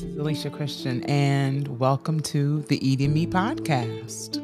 [0.00, 4.38] This is Alicia Christian, and welcome to the Eating Me podcast.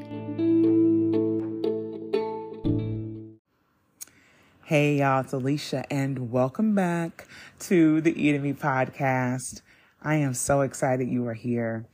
[4.65, 7.27] Hey, y'all, it's Alicia, and welcome back
[7.61, 9.63] to the Eating Me podcast.
[10.03, 11.87] I am so excited you are here.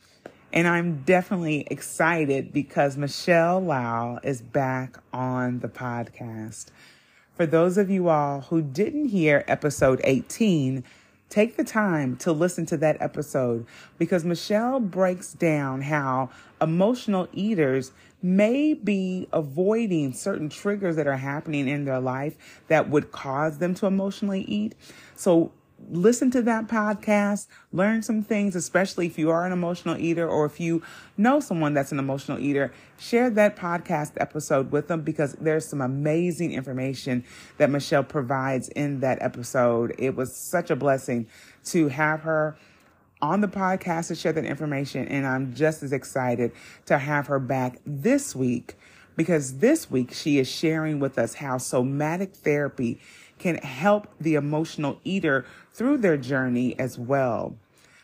[0.52, 6.66] And I'm definitely excited because Michelle Lall is back on the podcast.
[7.36, 10.82] For those of you all who didn't hear episode 18,
[11.32, 13.64] Take the time to listen to that episode
[13.96, 16.28] because Michelle breaks down how
[16.60, 22.36] emotional eaters may be avoiding certain triggers that are happening in their life
[22.68, 24.74] that would cause them to emotionally eat.
[25.16, 25.52] So
[25.90, 30.44] listen to that podcast, learn some things, especially if you are an emotional eater or
[30.46, 30.82] if you
[31.16, 35.80] know someone that's an emotional eater, share that podcast episode with them because there's some
[35.80, 37.24] amazing information
[37.58, 39.94] that Michelle provides in that episode.
[39.98, 41.26] It was such a blessing
[41.66, 42.56] to have her
[43.20, 45.06] on the podcast to share that information.
[45.08, 46.52] And I'm just as excited
[46.86, 48.74] to have her back this week
[49.16, 53.00] because this week she is sharing with us how somatic therapy
[53.42, 57.56] can help the emotional eater through their journey as well.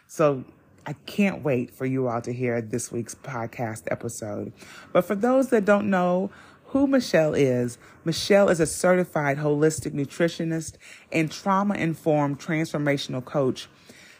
[0.08, 0.44] So
[0.84, 4.52] I can't wait for you all to hear this week's podcast episode.
[4.92, 6.30] But for those that don't know
[6.66, 10.74] who Michelle is, Michelle is a certified holistic nutritionist
[11.12, 13.68] and trauma informed transformational coach.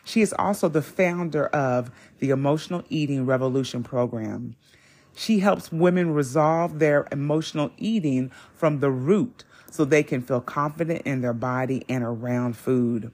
[0.05, 4.55] She is also the founder of the Emotional Eating Evolution program.
[5.17, 11.03] She helps women resolve their emotional eating from the root so they can feel confident
[11.05, 13.13] in their body and around food.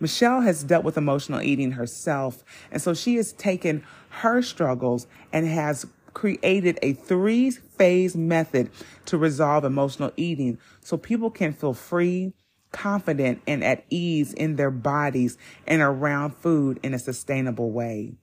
[0.00, 5.46] Michelle has dealt with emotional eating herself, and so she has taken her struggles and
[5.46, 8.70] has created a three phase method
[9.06, 12.32] to resolve emotional eating so people can feel free,
[12.72, 18.14] confident, and at ease in their bodies and around food in a sustainable way.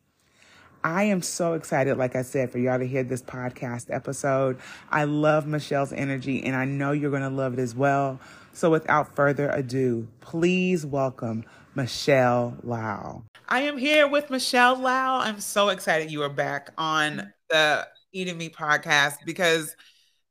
[0.85, 4.59] I am so excited, like I said, for y'all to hear this podcast episode.
[4.91, 8.19] I love Michelle's energy and I know you're going to love it as well.
[8.53, 11.43] So without further ado, please welcome
[11.73, 13.25] Michelle Lall.
[13.49, 15.21] I am here with Michelle Lall.
[15.21, 19.75] I'm so excited you are back on the Eating Me podcast because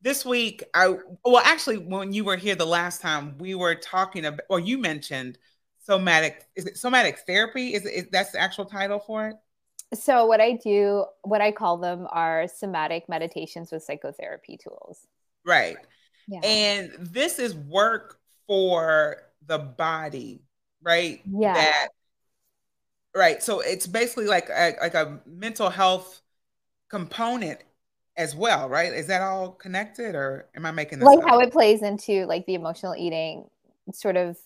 [0.02, 4.24] this week I well actually when you were here the last time we were talking
[4.24, 5.36] about or you mentioned
[5.82, 9.36] somatic is it somatic therapy is, is that's the actual title for it
[9.94, 15.06] so what I do, what I call them are somatic meditations with psychotherapy tools.
[15.44, 15.76] Right.
[16.28, 16.40] Yeah.
[16.42, 20.42] And this is work for the body,
[20.82, 21.20] right?
[21.24, 21.54] Yeah.
[21.54, 21.88] That
[23.14, 23.42] right.
[23.42, 26.20] So it's basically like a, like a mental health
[26.88, 27.60] component
[28.16, 28.92] as well, right?
[28.92, 31.28] Is that all connected or am I making this like up?
[31.28, 33.48] how it plays into like the emotional eating
[33.92, 34.38] sort of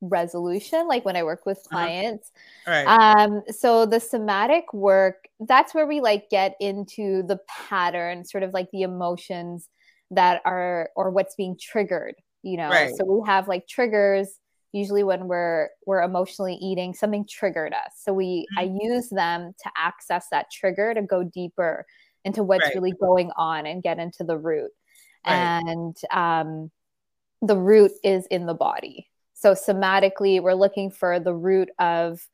[0.00, 1.84] resolution like when i work with uh-huh.
[1.84, 2.30] clients
[2.66, 2.84] uh-huh.
[2.86, 3.24] right.
[3.24, 8.52] um so the somatic work that's where we like get into the pattern sort of
[8.52, 9.68] like the emotions
[10.10, 12.94] that are or what's being triggered you know right.
[12.96, 14.38] so we have like triggers
[14.72, 18.58] usually when we're we're emotionally eating something triggered us so we mm-hmm.
[18.58, 21.86] i use them to access that trigger to go deeper
[22.24, 22.74] into what's right.
[22.74, 24.70] really going on and get into the root
[25.24, 26.70] and um
[27.40, 29.08] the root is in the body
[29.44, 32.26] so, somatically, we're looking for the root of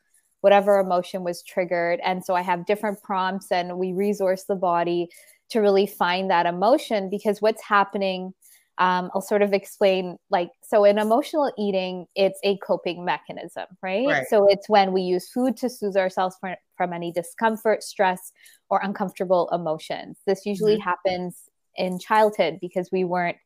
[0.43, 1.98] whatever emotion was triggered.
[2.04, 5.09] And so, I have different prompts and we resource the body
[5.50, 8.32] to really find that emotion because what's happening.
[8.78, 14.06] Um, I'll sort of explain like so in emotional eating, it's a coping mechanism, right?
[14.06, 14.26] right?
[14.31, 18.32] So it's when we use food to soothe ourselves from, from any discomfort, stress,
[18.70, 20.20] or uncomfortable emotions.
[20.26, 20.88] This usually mm-hmm.
[20.88, 23.37] happens in childhood because we weren't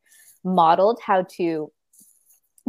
[0.45, 1.71] modeled how to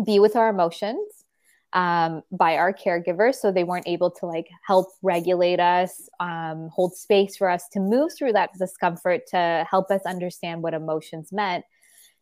[0.04, 1.24] be with our emotions
[1.72, 6.94] um, by our caregivers so they weren't able to like help regulate us um, hold
[6.94, 11.64] space for us to move through that discomfort to help us understand what emotions meant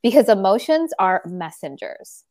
[0.03, 2.25] because emotions are messengers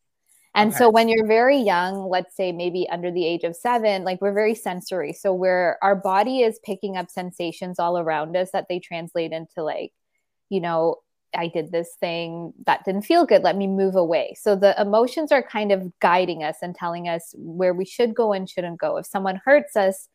[0.56, 0.78] and okay.
[0.78, 4.34] so when you're very young let's say maybe under the age of seven like we're
[4.34, 8.80] very sensory so we're our body is picking up sensations all around us that they
[8.80, 9.94] translate into like
[10.50, 10.96] you know
[11.36, 13.44] I did this thing that didn't feel good.
[13.44, 14.36] Let me move away.
[14.40, 18.34] So the emotions are kind of guiding us and telling us where we should go
[18.34, 18.98] and shouldn't go.
[18.98, 20.10] If someone hurts us,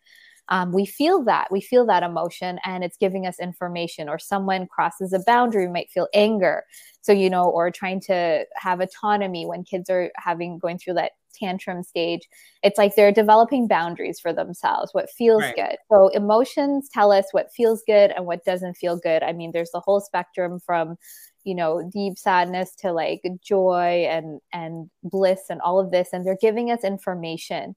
[0.50, 4.67] um, we feel that we feel that emotion and it's giving us information or someone
[4.67, 6.65] crosses a boundary we might feel anger
[7.03, 11.12] so you know or trying to have autonomy when kids are having going through that
[11.38, 12.29] tantrum stage
[12.62, 15.56] it's like they're developing boundaries for themselves what feels right.
[15.56, 19.50] good so emotions tell us what feels good and what doesn't feel good i mean
[19.52, 20.96] there's the whole spectrum from
[21.44, 26.25] you know deep sadness to like joy and and bliss and all of this and
[26.25, 27.75] they're giving us information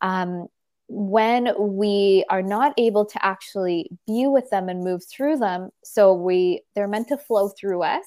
[0.00, 0.48] um,
[0.88, 6.12] when we are not able to actually be with them and move through them so
[6.12, 8.04] we they're meant to flow through us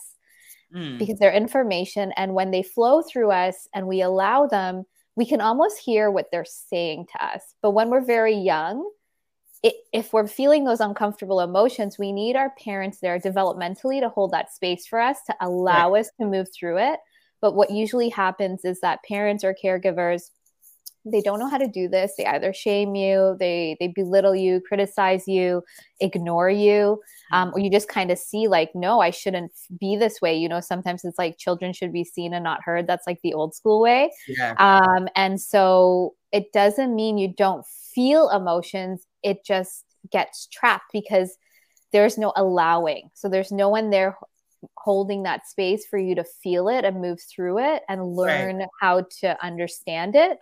[0.75, 0.98] mm.
[1.00, 4.84] because they're information and when they flow through us and we allow them
[5.16, 8.90] we can almost hear what they're saying to us but when we're very young
[9.64, 14.32] it, if we're feeling those uncomfortable emotions we need our parents there developmentally to hold
[14.32, 16.02] that space for us to allow right.
[16.02, 17.00] us to move through it
[17.42, 20.32] but what usually happens is that parents or caregivers
[21.06, 22.13] they don't know how to do this.
[22.18, 25.63] They either shame you they they belittle you criticize you
[26.00, 30.22] ignore you um, or you just kind of see like no i shouldn't be this
[30.22, 30.36] way.
[30.36, 32.88] You know sometimes it's like children should be seen and not heard.
[32.88, 34.12] That's like the old school way.
[34.28, 34.54] Yeah.
[34.57, 39.06] um, and so it doesn't mean you don't feel emotions.
[39.24, 41.38] It just gets trapped because
[41.92, 43.10] there's no allowing.
[43.13, 44.18] So there's no one there
[44.78, 48.68] holding that space for you to feel it and move through it and learn right.
[48.80, 50.40] how to understand it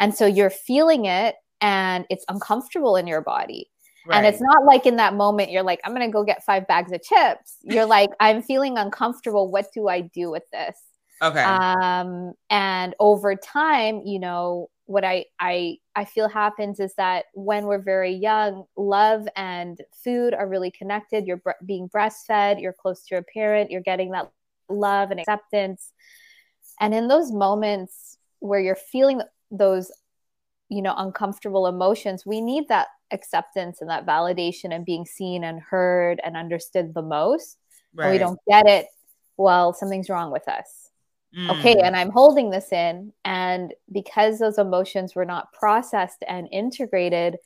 [0.00, 3.70] and so you're feeling it and it's uncomfortable in your body.
[4.06, 4.16] Right.
[4.16, 6.66] And it's not like in that moment you're like, I'm going to go get five
[6.66, 7.58] bags of chips.
[7.62, 9.50] You're like, I'm feeling uncomfortable.
[9.50, 10.74] What do I do with this?
[11.22, 11.42] Okay.
[11.42, 17.66] Um, and over time, you know, what I I I feel happens is that when
[17.66, 21.28] we're very young, love and food are really connected.
[21.28, 24.32] You're bre- being breastfed, you're close to your parent, you're getting that
[24.68, 25.92] love and acceptance.
[26.80, 29.22] And in those moments where you're feeling
[29.52, 29.92] those
[30.68, 35.60] you know uncomfortable emotions we need that acceptance and that validation and being seen and
[35.60, 37.58] heard and understood the most
[37.92, 38.04] right.
[38.04, 38.86] and we don't get it
[39.36, 40.89] well something's wrong with us
[41.36, 41.50] mm.
[41.50, 47.36] okay and i'm holding this in and because those emotions were not processed and integrated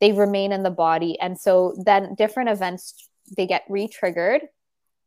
[0.00, 4.42] they remain in the body and so then different events they get re-triggered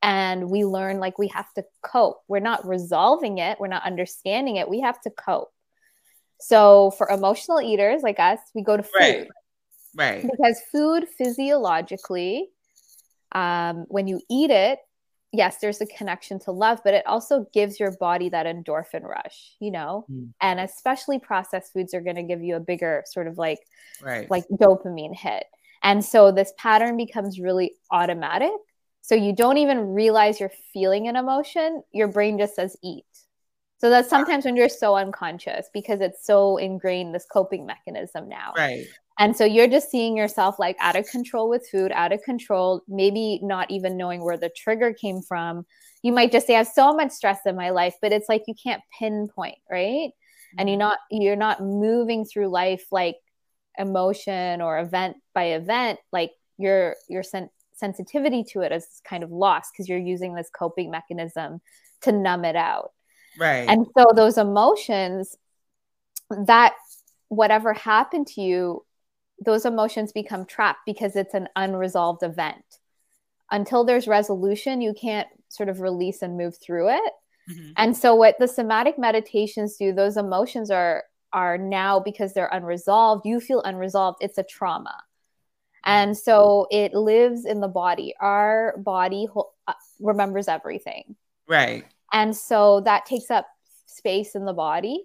[0.02, 4.56] and we learn like we have to cope we're not resolving it we're not understanding
[4.56, 5.52] it we have to cope
[6.40, 8.92] so for emotional eaters like us, we go to food.
[9.00, 9.28] Right.
[9.96, 10.22] Right.
[10.22, 12.50] Because food physiologically,
[13.32, 14.80] um, when you eat it,
[15.32, 19.56] yes, there's a connection to love, but it also gives your body that endorphin rush,
[19.60, 20.06] you know?
[20.12, 20.34] Mm.
[20.42, 23.60] And especially processed foods are going to give you a bigger sort of like
[24.02, 24.30] right.
[24.30, 25.46] like dopamine hit.
[25.84, 28.52] And so this pattern becomes really automatic.
[29.02, 31.84] So you don't even realize you're feeling an emotion.
[31.92, 33.06] Your brain just says eat.
[33.80, 38.52] So that's sometimes when you're so unconscious because it's so ingrained this coping mechanism now.
[38.58, 38.86] Right.
[39.20, 42.82] And so you're just seeing yourself like out of control with food, out of control,
[42.88, 45.66] maybe not even knowing where the trigger came from.
[46.02, 48.44] You might just say, I have so much stress in my life, but it's like
[48.48, 50.12] you can't pinpoint, right?
[50.12, 50.60] Mm-hmm.
[50.60, 50.80] And you're mm-hmm.
[50.80, 53.18] not you're not moving through life like
[53.78, 59.32] emotion or event by event, like your your sen- sensitivity to it is kind of
[59.32, 61.60] lost because you're using this coping mechanism
[62.04, 62.94] to numb it out.
[63.38, 63.68] Right.
[63.68, 65.36] And so those emotions
[66.46, 66.74] that
[67.28, 68.86] whatever happened to you,
[69.44, 72.64] those emotions become trapped because it's an unresolved event.
[73.52, 77.14] Until there's resolution, you can't sort of release and move through it.
[77.50, 77.72] Mm-hmm.
[77.78, 83.26] And so what the somatic meditations do, those emotions are are now because they're unresolved,
[83.26, 84.96] you feel unresolved, it's a trauma.
[85.86, 88.14] And so it lives in the body.
[88.20, 91.16] Our body ho- uh, remembers everything.
[91.48, 91.86] Right.
[92.12, 93.48] And so that takes up
[93.86, 95.04] space in the body.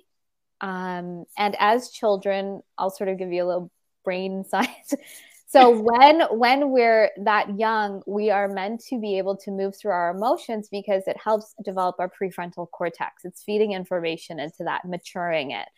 [0.60, 3.70] Um, and as children, I'll sort of give you a little
[4.04, 4.94] brain science.
[5.46, 9.92] so when when we're that young, we are meant to be able to move through
[9.92, 13.24] our emotions because it helps develop our prefrontal cortex.
[13.24, 15.68] It's feeding information into that, maturing it.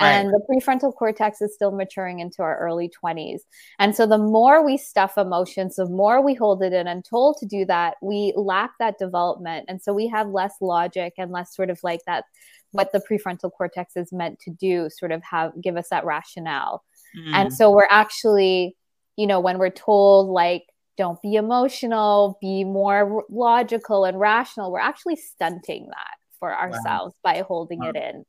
[0.00, 0.12] Right.
[0.12, 3.40] And the prefrontal cortex is still maturing into our early 20s.
[3.78, 7.36] And so the more we stuff emotions, the more we hold it in and told
[7.38, 9.66] to do that, we lack that development.
[9.68, 12.24] And so we have less logic and less sort of like that
[12.70, 16.82] what the prefrontal cortex is meant to do, sort of have give us that rationale.
[17.16, 17.34] Mm.
[17.34, 18.76] And so we're actually,
[19.16, 20.64] you know, when we're told like
[20.96, 27.32] don't be emotional, be more logical and rational, we're actually stunting that for ourselves wow.
[27.32, 27.90] by holding wow.
[27.90, 28.24] it in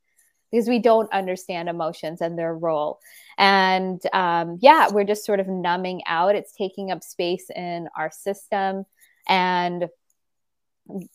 [0.52, 3.00] because we don't understand emotions and their role.
[3.40, 6.36] And um, yeah, we're just sort of numbing out.
[6.36, 8.86] It's taking up space in our system.
[9.28, 9.88] And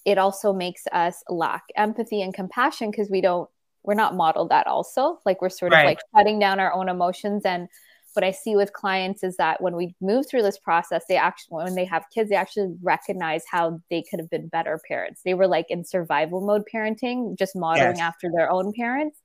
[0.05, 3.49] it also makes us lack empathy and compassion because we don't,
[3.83, 5.21] we're not modeled that also.
[5.25, 5.83] Like we're sort right.
[5.83, 7.69] of like shutting down our own emotions and
[8.15, 11.63] what I see with clients is that when we move through this process, they actually,
[11.63, 15.21] when they have kids, they actually recognize how they could have been better parents.
[15.25, 18.01] They were like in survival mode parenting, just modeling yes.
[18.01, 19.21] after their own parents,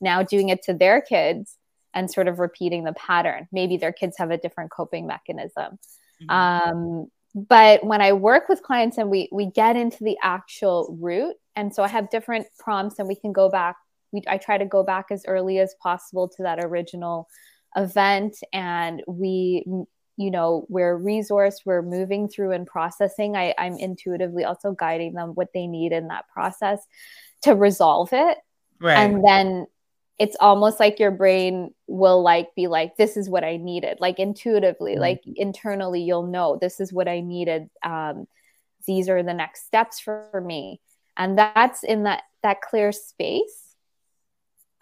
[0.00, 1.56] now doing it to their kids
[1.94, 3.46] and sort of repeating the pattern.
[3.52, 5.78] Maybe their kids have a different coping mechanism.
[6.22, 6.30] Mm-hmm.
[6.30, 11.36] Um, but when I work with clients and we we get into the actual root,
[11.56, 13.76] and so I have different prompts, and we can go back.
[14.12, 17.28] We, I try to go back as early as possible to that original
[17.76, 18.36] event.
[18.52, 19.64] And we
[20.18, 23.36] you know we're resourced we're moving through and processing.
[23.36, 26.80] I, i'm intuitively also guiding them what they need in that process
[27.42, 28.38] to resolve it.
[28.80, 28.98] Right.
[28.98, 29.66] and then
[30.18, 33.98] it's almost like your brain will like be like this is what i needed.
[34.00, 35.00] Like intuitively mm-hmm.
[35.00, 37.70] like internally you'll know this is what i needed.
[37.82, 38.26] Um,
[38.86, 40.80] these are the next steps for, for me.
[41.16, 43.71] And that's in that that clear space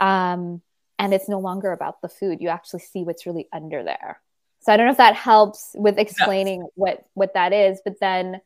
[0.01, 0.61] um,
[0.99, 4.21] and it's no longer about the food you actually see what's really under there
[4.61, 8.41] so I don't know if that helps with explaining what what that is, but then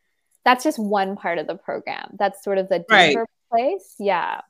[0.45, 2.17] that's just one part of the program.
[2.19, 3.29] That's sort of the deeper right.
[3.51, 3.95] place.
[3.99, 4.43] Yeah.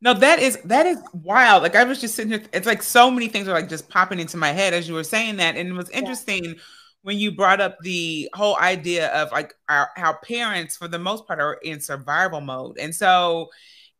[0.00, 1.62] No, that is that is wild.
[1.62, 4.18] Like I was just sitting here, it's like so many things are like just popping
[4.18, 5.56] into my head as you were saying that.
[5.56, 6.52] And it was interesting yeah.
[7.02, 11.26] when you brought up the whole idea of like our, how parents, for the most
[11.26, 12.78] part, are in survival mode.
[12.78, 13.50] And so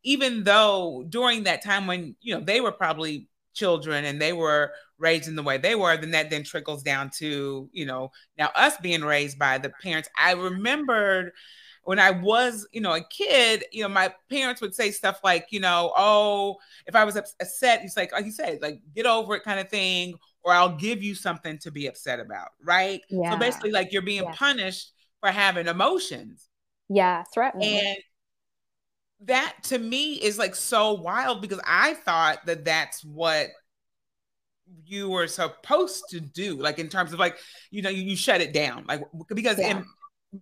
[0.03, 4.71] even though during that time when you know they were probably children and they were
[4.97, 8.49] raised in the way they were, then that then trickles down to, you know, now
[8.55, 10.09] us being raised by the parents.
[10.17, 11.31] I remembered
[11.83, 15.47] when I was, you know, a kid, you know, my parents would say stuff like,
[15.49, 19.35] you know, oh, if I was upset, it's like, like you said, like get over
[19.35, 23.01] it kind of thing, or I'll give you something to be upset about, right?
[23.09, 23.31] Yeah.
[23.31, 24.33] So basically, like you're being yeah.
[24.33, 24.91] punished
[25.21, 26.47] for having emotions.
[26.89, 27.79] Yeah, threatening.
[27.79, 27.97] And
[29.25, 33.49] that to me is like so wild because I thought that that's what
[34.85, 37.37] you were supposed to do like in terms of like
[37.71, 39.01] you know you, you shut it down like
[39.33, 39.77] because yeah.
[39.77, 39.85] in,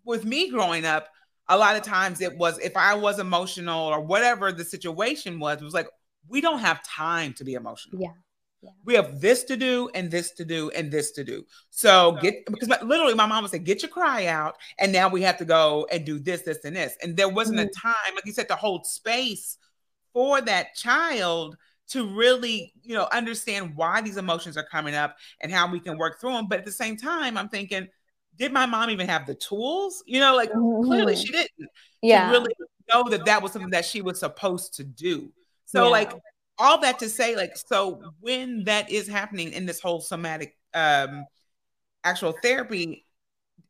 [0.03, 1.07] with me growing up
[1.49, 5.61] a lot of times it was if i was emotional or whatever the situation was
[5.61, 5.87] it was like
[6.27, 8.11] we don't have time to be emotional yeah
[8.61, 8.71] yeah.
[8.85, 11.45] We have this to do and this to do and this to do.
[11.69, 15.09] So get because my, literally my mom would say, "Get your cry out," and now
[15.09, 16.97] we have to go and do this, this, and this.
[17.01, 17.69] And there wasn't mm-hmm.
[17.69, 19.57] a time, like you said, to hold space
[20.13, 21.57] for that child
[21.89, 25.97] to really, you know, understand why these emotions are coming up and how we can
[25.97, 26.47] work through them.
[26.47, 27.87] But at the same time, I'm thinking,
[28.37, 30.03] did my mom even have the tools?
[30.05, 30.85] You know, like mm-hmm.
[30.85, 31.69] clearly she didn't.
[32.01, 32.27] Yeah.
[32.27, 32.53] To really
[32.93, 35.31] know that that was something that she was supposed to do.
[35.65, 35.89] So, yeah.
[35.89, 36.13] like,
[36.59, 41.25] all that to say, like, so when that is happening in this whole somatic um
[42.03, 43.05] actual therapy,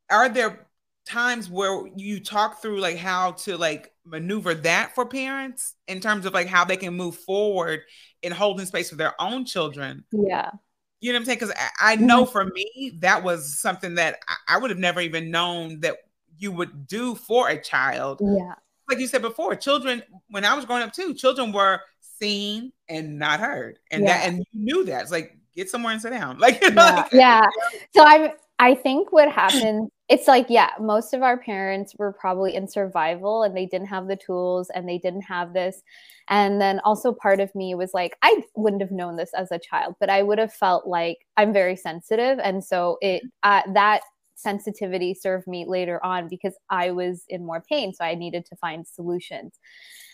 [0.10, 0.68] are there
[1.08, 6.26] times where you talk through like how to like maneuver that for parents in terms
[6.26, 7.82] of like how they can move forward
[8.22, 10.04] in holding space for their own children.
[10.12, 10.52] Yeah.
[11.00, 11.40] You know what I'm saying?
[11.40, 12.32] Because I, I, know mm-hmm.
[12.32, 15.96] for me, that was something that I, I would have never even known that
[16.38, 18.20] you would do for a child.
[18.22, 18.56] Yeah.
[18.90, 21.82] Like you said before, children, when I was growing up too, children were
[22.20, 23.80] seen and not heard.
[23.92, 24.18] And yeah.
[24.18, 25.04] that and you knew that.
[25.04, 26.38] It's like get somewhere and sit down.
[26.40, 26.70] Like, yeah.
[26.70, 27.46] like yeah.
[27.96, 32.56] So I'm I think what happened, it's like yeah most of our parents were probably
[32.56, 35.82] in survival and they didn't have the tools and they didn't have this
[36.30, 39.60] and then also part of me was like i wouldn't have known this as a
[39.60, 44.02] child but i would have felt like i'm very sensitive and so it uh, that
[44.38, 47.94] sensitivity served me later on because I was in more pain.
[47.94, 49.54] So I needed to find solutions.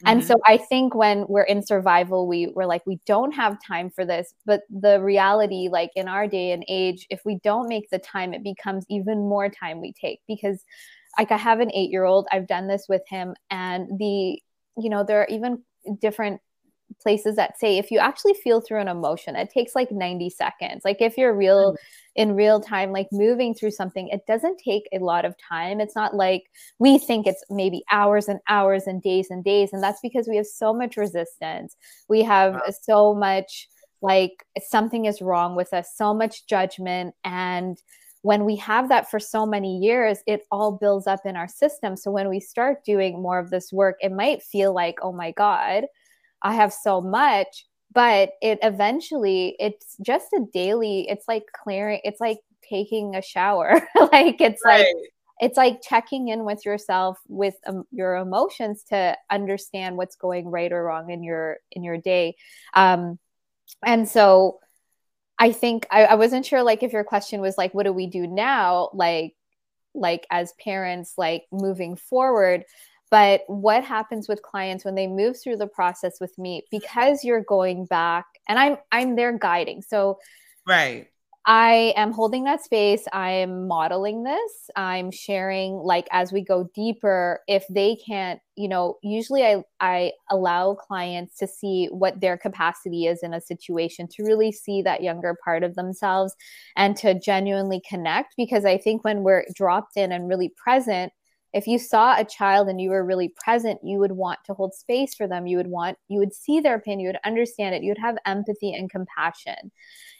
[0.04, 0.08] Mm-hmm.
[0.08, 3.90] And so I think when we're in survival, we were like, we don't have time
[3.90, 4.34] for this.
[4.46, 8.34] But the reality, like in our day and age, if we don't make the time,
[8.34, 10.64] it becomes even more time we take because
[11.18, 14.42] like I have an eight year old, I've done this with him, and the,
[14.78, 15.62] you know, there are even
[16.02, 16.42] different
[17.02, 20.82] places that say if you actually feel through an emotion it takes like 90 seconds
[20.84, 21.76] like if you're real mm.
[22.16, 25.96] in real time like moving through something it doesn't take a lot of time it's
[25.96, 26.44] not like
[26.80, 30.38] we think it's maybe hours and hours and days and days and that's because we
[30.38, 31.76] have so much resistance
[32.10, 32.62] we have wow.
[32.82, 33.68] so much
[34.02, 37.78] like something is wrong with us so much judgment and
[38.24, 41.98] when we have that for so many years, it all builds up in our system.
[41.98, 45.32] So when we start doing more of this work, it might feel like, oh my
[45.32, 45.84] God,
[46.44, 52.20] I have so much, but it eventually it's just a daily, it's like clearing, it's
[52.20, 53.82] like taking a shower.
[54.12, 54.80] like it's right.
[54.80, 54.88] like
[55.40, 60.72] it's like checking in with yourself with um, your emotions to understand what's going right
[60.72, 62.36] or wrong in your in your day
[62.74, 63.18] um
[63.86, 64.60] and so
[65.40, 68.08] i think I, I wasn't sure like if your question was like what do we
[68.08, 69.34] do now like
[69.94, 72.64] like as parents like moving forward
[73.14, 77.44] but what happens with clients when they move through the process with me because you're
[77.44, 79.84] going back and i'm i'm there guiding.
[79.84, 80.18] So
[80.68, 81.08] right.
[81.46, 83.06] I am holding that space.
[83.12, 84.70] I'm modeling this.
[84.78, 90.12] I'm sharing like as we go deeper if they can't you know usually i i
[90.32, 95.04] allow clients to see what their capacity is in a situation to really see that
[95.04, 96.36] younger part of themselves
[96.78, 101.12] and to genuinely connect because i think when we're dropped in and really present
[101.54, 104.74] if you saw a child and you were really present you would want to hold
[104.74, 105.48] space for them.
[105.48, 107.00] You would want you would see their pain.
[107.00, 107.84] You would understand it.
[107.84, 109.72] You would have empathy and compassion.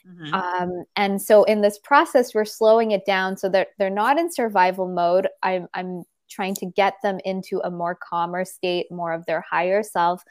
[0.06, 0.34] Mm-hmm.
[0.34, 4.30] um, and so in this process we're slowing it down so that they're not in
[4.30, 5.28] survival mode.
[5.42, 9.82] I'm i'm trying to get them into a more calmer state more of their higher
[9.82, 10.22] self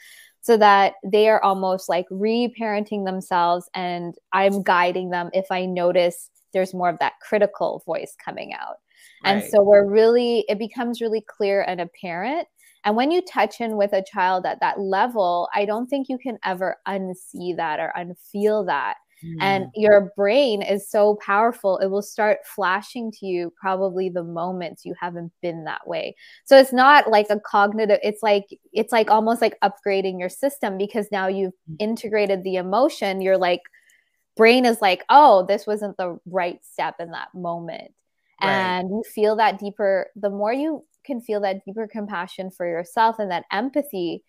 [0.41, 6.29] so that they are almost like reparenting themselves and i'm guiding them if i notice
[6.53, 8.77] there's more of that critical voice coming out
[9.24, 12.48] and so we're really, it becomes really clear and apparent.
[12.86, 16.18] And when you touch in with a child at that level, I don't think you
[16.18, 18.96] can ever unsee that or unfeel that.
[19.24, 19.36] Mm.
[19.39, 24.84] And your brain is so powerful, it will start flashing to you probably the moments
[24.84, 26.15] you haven't been that way.
[26.44, 30.77] So it's not like a cognitive, it's like, it's like almost like upgrading your system
[30.77, 31.77] because now you've mm.
[31.80, 33.22] integrated the emotion.
[33.22, 33.62] You're like,
[34.36, 37.94] brain is like, oh, this wasn't the right step in that moment
[38.43, 38.79] right.
[38.79, 43.17] and you feel that deeper the more you can feel that deeper compassion for yourself
[43.19, 44.23] and that empathy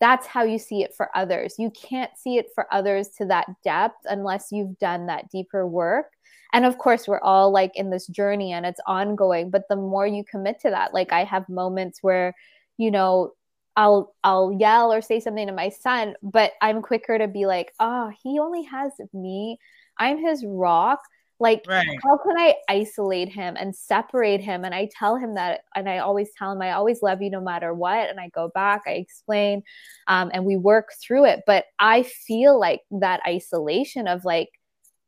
[0.00, 3.46] that's how you see it for others you can't see it for others to that
[3.62, 6.06] depth unless you've done that deeper work
[6.52, 10.06] and of course we're all like in this journey and it's ongoing but the more
[10.06, 12.34] you commit to that like i have moments where
[12.76, 13.32] you know
[13.76, 17.72] I'll I'll yell or say something to my son, but I'm quicker to be like,
[17.80, 19.58] "Oh, he only has me.
[19.98, 21.00] I'm his rock.
[21.40, 21.98] Like, right.
[22.04, 24.64] how can I isolate him and separate him?
[24.64, 27.40] And I tell him that, and I always tell him, I always love you no
[27.40, 28.08] matter what.
[28.08, 29.62] And I go back, I explain,
[30.06, 31.42] um, and we work through it.
[31.44, 34.48] But I feel like that isolation of like,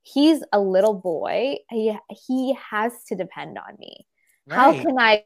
[0.02, 4.06] he's a little boy, he, he has to depend on me.
[4.46, 4.56] Right.
[4.56, 5.24] How can I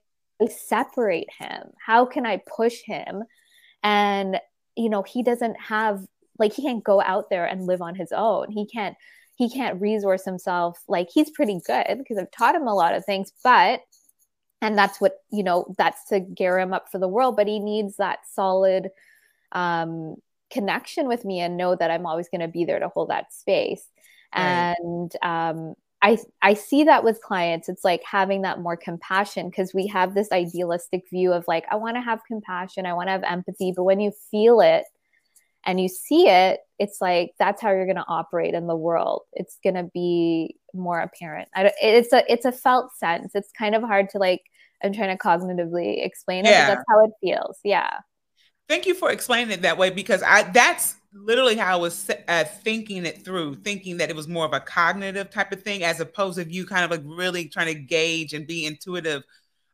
[0.49, 1.71] separate him?
[1.85, 3.25] How can I push him?
[3.83, 4.39] And,
[4.77, 6.05] you know, he doesn't have,
[6.39, 8.51] like, he can't go out there and live on his own.
[8.51, 8.97] He can't
[9.41, 10.83] he can't resource himself.
[10.87, 13.81] Like he's pretty good because I've taught him a lot of things, but
[14.61, 17.59] and that's what you know that's to gear him up for the world but he
[17.59, 18.91] needs that solid
[19.53, 20.17] um,
[20.53, 23.33] connection with me and know that i'm always going to be there to hold that
[23.33, 23.83] space.
[24.37, 24.77] Right.
[24.79, 27.69] and um, I, I see that with clients.
[27.69, 31.77] It's like having that more compassion because we have this idealistic view of like i
[31.77, 32.85] want to have compassion.
[32.85, 33.73] I want to have empathy.
[33.75, 34.85] But when you feel it
[35.65, 39.23] and you see it, it's like that's how you're going to operate in the world.
[39.33, 41.49] It's going to be more apparent.
[41.55, 41.75] I don't.
[41.81, 43.33] it's a it's a felt sense.
[43.35, 44.43] It's kind of hard to like.
[44.83, 46.69] I'm trying to cognitively explain it, yeah.
[46.69, 47.59] but that's how it feels.
[47.63, 47.91] Yeah.
[48.67, 52.45] Thank you for explaining it that way because I that's literally how I was uh,
[52.45, 56.01] thinking it through, thinking that it was more of a cognitive type of thing as
[56.01, 59.23] opposed to you kind of like really trying to gauge and be intuitive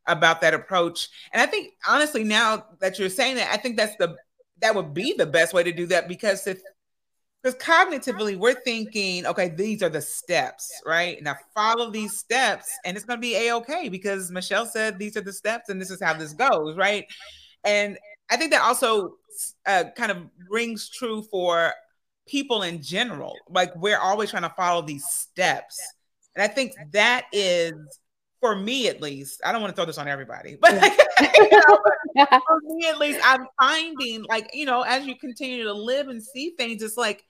[0.06, 1.08] about that approach.
[1.32, 4.16] And I think honestly, now that you're saying that, I think that's the
[4.60, 6.60] that would be the best way to do that because if
[7.42, 11.22] because cognitively we're thinking okay these are the steps right?
[11.22, 15.22] Now follow these steps and it's going to be a-okay because michelle said these are
[15.22, 17.06] the steps and this is how this goes right?
[17.64, 17.98] And
[18.30, 19.16] i think that also
[19.66, 21.72] uh, kind of rings true for
[22.26, 23.36] people in general.
[23.48, 25.80] Like we're always trying to follow these steps.
[26.34, 27.74] And i think that is
[28.40, 30.80] for me at least, I don't want to throw this on everybody, but, you
[31.50, 31.78] know,
[32.14, 36.08] but for me at least, I'm finding like, you know, as you continue to live
[36.08, 37.24] and see things, it's like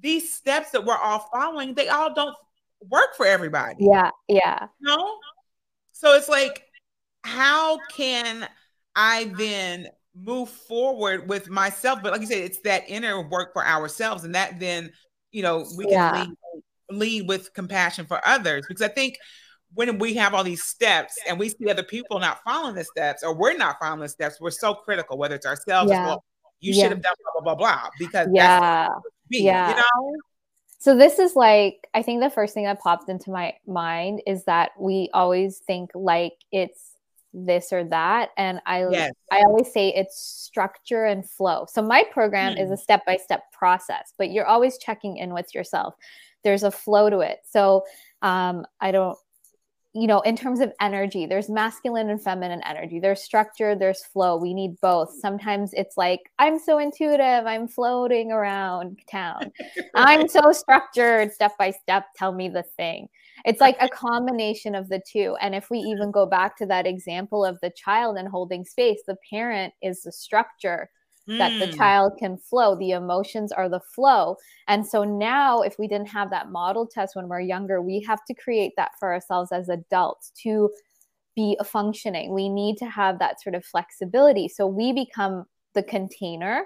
[0.00, 2.36] these steps that we're all following, they all don't
[2.90, 3.76] work for everybody.
[3.80, 4.10] Yeah.
[4.28, 4.68] Yeah.
[4.80, 5.18] You know?
[5.92, 6.62] So it's like,
[7.24, 8.46] how can
[8.94, 12.00] I then move forward with myself?
[12.02, 14.24] But like you said, it's that inner work for ourselves.
[14.24, 14.90] And that then,
[15.32, 16.22] you know, we can yeah.
[16.22, 16.34] lead,
[16.90, 18.66] lead with compassion for others.
[18.68, 19.16] Because I think
[19.76, 23.22] when we have all these steps and we see other people not following the steps
[23.22, 26.06] or we're not following the steps, we're so critical, whether it's ourselves yeah.
[26.06, 26.24] well,
[26.60, 26.82] you yeah.
[26.82, 28.88] should have done blah, blah, blah, blah, because yeah.
[29.28, 29.68] Be, yeah.
[29.68, 30.16] you know?
[30.78, 34.44] So this is like, I think the first thing that popped into my mind is
[34.44, 36.92] that we always think like it's
[37.34, 38.30] this or that.
[38.38, 39.12] And I yes.
[39.30, 41.66] I always say it's structure and flow.
[41.68, 42.62] So my program mm.
[42.62, 45.94] is a step-by-step process, but you're always checking in with yourself.
[46.44, 47.40] There's a flow to it.
[47.44, 47.84] So
[48.22, 49.18] um, I don't
[49.96, 53.00] you know, in terms of energy, there's masculine and feminine energy.
[53.00, 54.36] There's structure, there's flow.
[54.36, 55.10] We need both.
[55.20, 59.52] Sometimes it's like, I'm so intuitive, I'm floating around town.
[59.58, 59.84] right.
[59.94, 63.08] I'm so structured, step by step, tell me the thing.
[63.46, 65.34] It's like a combination of the two.
[65.40, 69.00] And if we even go back to that example of the child and holding space,
[69.06, 70.90] the parent is the structure
[71.26, 71.76] that the hmm.
[71.76, 72.76] child can flow.
[72.76, 74.36] The emotions are the flow.
[74.68, 78.24] And so now, if we didn't have that model test when we're younger, we have
[78.26, 80.70] to create that for ourselves as adults to
[81.34, 82.32] be functioning.
[82.32, 84.48] We need to have that sort of flexibility.
[84.48, 86.64] So we become the container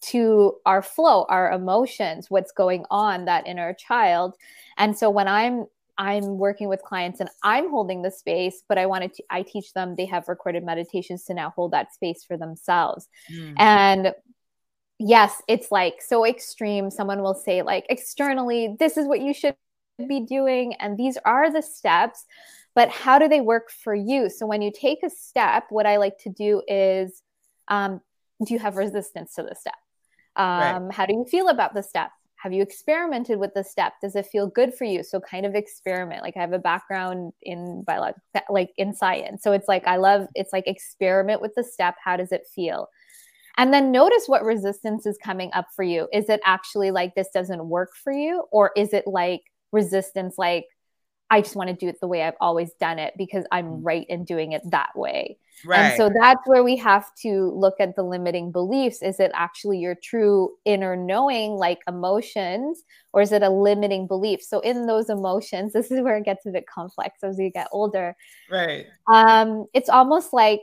[0.00, 4.36] to our flow, our emotions, what's going on, that inner child.
[4.76, 5.66] And so when I'm
[5.98, 9.72] I'm working with clients and I'm holding the space, but I wanted to, I teach
[9.72, 13.08] them, they have recorded meditations to now hold that space for themselves.
[13.32, 13.54] Mm.
[13.58, 14.14] And
[15.00, 16.90] yes, it's like so extreme.
[16.90, 19.56] Someone will say, like, externally, this is what you should
[20.08, 20.74] be doing.
[20.74, 22.24] And these are the steps,
[22.76, 24.30] but how do they work for you?
[24.30, 27.22] So when you take a step, what I like to do is,
[27.66, 28.00] um,
[28.44, 29.74] do you have resistance to the step?
[30.36, 30.94] Um, right.
[30.94, 32.12] How do you feel about the step?
[32.38, 33.94] Have you experimented with the step?
[34.00, 35.02] Does it feel good for you?
[35.02, 36.22] So kind of experiment.
[36.22, 39.42] Like I have a background in biology, like in science.
[39.42, 41.96] So it's like I love it's like experiment with the step.
[42.02, 42.88] How does it feel?
[43.56, 46.08] And then notice what resistance is coming up for you.
[46.12, 48.44] Is it actually like this doesn't work for you?
[48.52, 50.66] Or is it like resistance, like
[51.30, 53.80] I just want to do it the way I've always done it because I'm mm.
[53.82, 55.38] right in doing it that way?
[55.64, 55.78] Right.
[55.78, 59.02] And so that's where we have to look at the limiting beliefs.
[59.02, 64.42] Is it actually your true inner knowing, like emotions, or is it a limiting belief?
[64.42, 67.68] So in those emotions, this is where it gets a bit complex as we get
[67.72, 68.16] older.
[68.50, 68.86] Right.
[69.12, 70.60] Um, it's almost like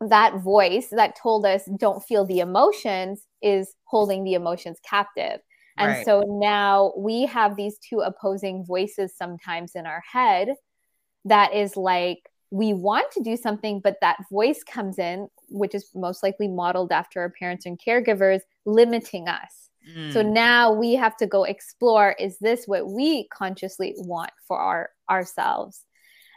[0.00, 5.40] that voice that told us don't feel the emotions is holding the emotions captive.
[5.78, 6.04] And right.
[6.04, 10.54] so now we have these two opposing voices sometimes in our head
[11.24, 12.18] that is like,
[12.50, 16.92] we want to do something, but that voice comes in, which is most likely modeled
[16.92, 19.68] after our parents and caregivers, limiting us.
[19.96, 20.12] Mm.
[20.12, 24.90] So now we have to go explore is this what we consciously want for our
[25.08, 25.84] ourselves?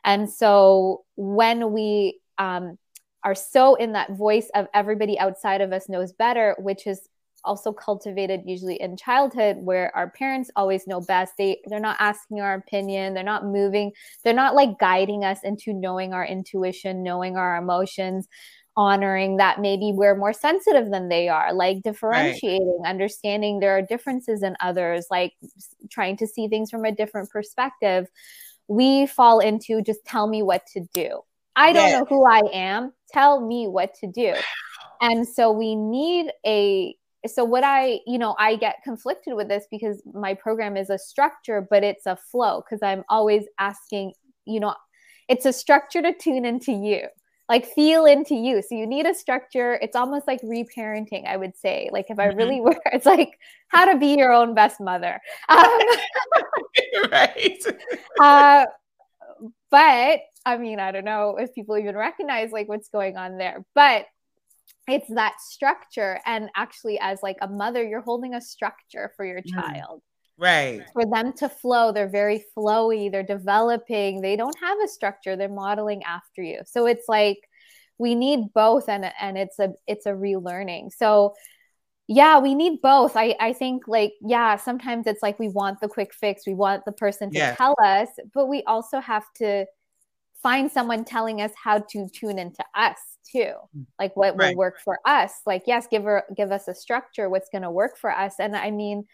[0.03, 2.77] And so when we um,
[3.23, 7.07] are so in that voice of everybody outside of us knows better, which is
[7.43, 11.33] also cultivated usually in childhood where our parents always know best.
[11.37, 13.13] They they're not asking our opinion.
[13.13, 13.91] They're not moving.
[14.23, 18.27] They're not like guiding us into knowing our intuition knowing our emotions
[18.77, 22.89] honoring that maybe we're more sensitive than they are like differentiating right.
[22.89, 25.33] understanding there are differences in others like
[25.89, 28.07] trying to see things from a different perspective.
[28.67, 31.21] We fall into just tell me what to do.
[31.55, 32.93] I don't know who I am.
[33.11, 34.33] Tell me what to do.
[35.01, 36.95] And so we need a
[37.27, 40.97] so what I, you know, I get conflicted with this because my program is a
[40.97, 44.13] structure, but it's a flow because I'm always asking,
[44.45, 44.75] you know,
[45.27, 47.07] it's a structure to tune into you
[47.51, 48.61] like feel into you.
[48.61, 49.77] So you need a structure.
[49.81, 51.89] It's almost like reparenting, I would say.
[51.91, 52.37] Like if I mm-hmm.
[52.37, 55.19] really were, it's like how to be your own best mother.
[55.49, 55.79] Um,
[57.11, 57.61] right.
[58.21, 58.65] uh,
[59.69, 63.65] but I mean, I don't know if people even recognize like what's going on there,
[63.75, 64.05] but
[64.91, 66.19] it's that structure.
[66.25, 69.53] And actually, as like a mother, you're holding a structure for your mm.
[69.53, 70.01] child.
[70.37, 70.81] Right.
[70.93, 75.49] For them to flow, they're very flowy, they're developing, they don't have a structure, they're
[75.49, 76.61] modeling after you.
[76.65, 77.39] So it's like
[77.99, 80.91] we need both and and it's a it's a relearning.
[80.91, 81.35] So
[82.07, 85.87] yeah we need both i i think like yeah sometimes it's like we want the
[85.87, 87.55] quick fix we want the person to yeah.
[87.55, 89.65] tell us but we also have to
[90.43, 92.97] find someone telling us how to tune into us
[93.29, 93.85] too mm.
[93.99, 94.49] like what right.
[94.49, 97.71] will work for us like yes give her give us a structure what's going to
[97.71, 99.05] work for us and i mean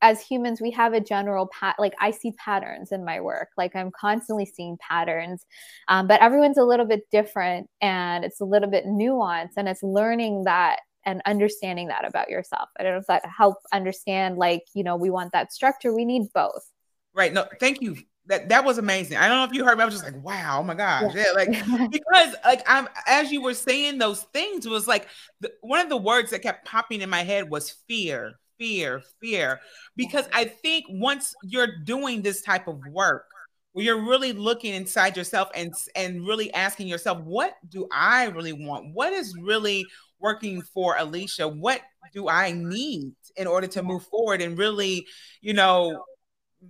[0.00, 3.74] as humans we have a general pat like i see patterns in my work like
[3.74, 5.44] i'm constantly seeing patterns
[5.88, 9.82] um, but everyone's a little bit different and it's a little bit nuanced and it's
[9.82, 12.68] learning that and understanding that about yourself.
[12.78, 15.94] I don't know if that help understand like, you know, we want that structure.
[15.94, 16.66] We need both.
[17.12, 17.32] Right.
[17.32, 17.96] No, thank you.
[18.26, 19.18] That that was amazing.
[19.18, 19.82] I don't know if you heard me.
[19.82, 21.14] I was just like, wow, oh my gosh.
[21.14, 21.50] Yeah, like
[21.90, 25.08] because like I'm as you were saying those things, it was like
[25.40, 29.60] the, one of the words that kept popping in my head was fear, fear, fear.
[29.96, 33.26] Because I think once you're doing this type of work,
[33.72, 38.52] where you're really looking inside yourself and and really asking yourself what do i really
[38.52, 39.84] want what is really
[40.24, 41.82] working for Alicia, what
[42.14, 45.06] do I need in order to move forward and really,
[45.42, 46.02] you know,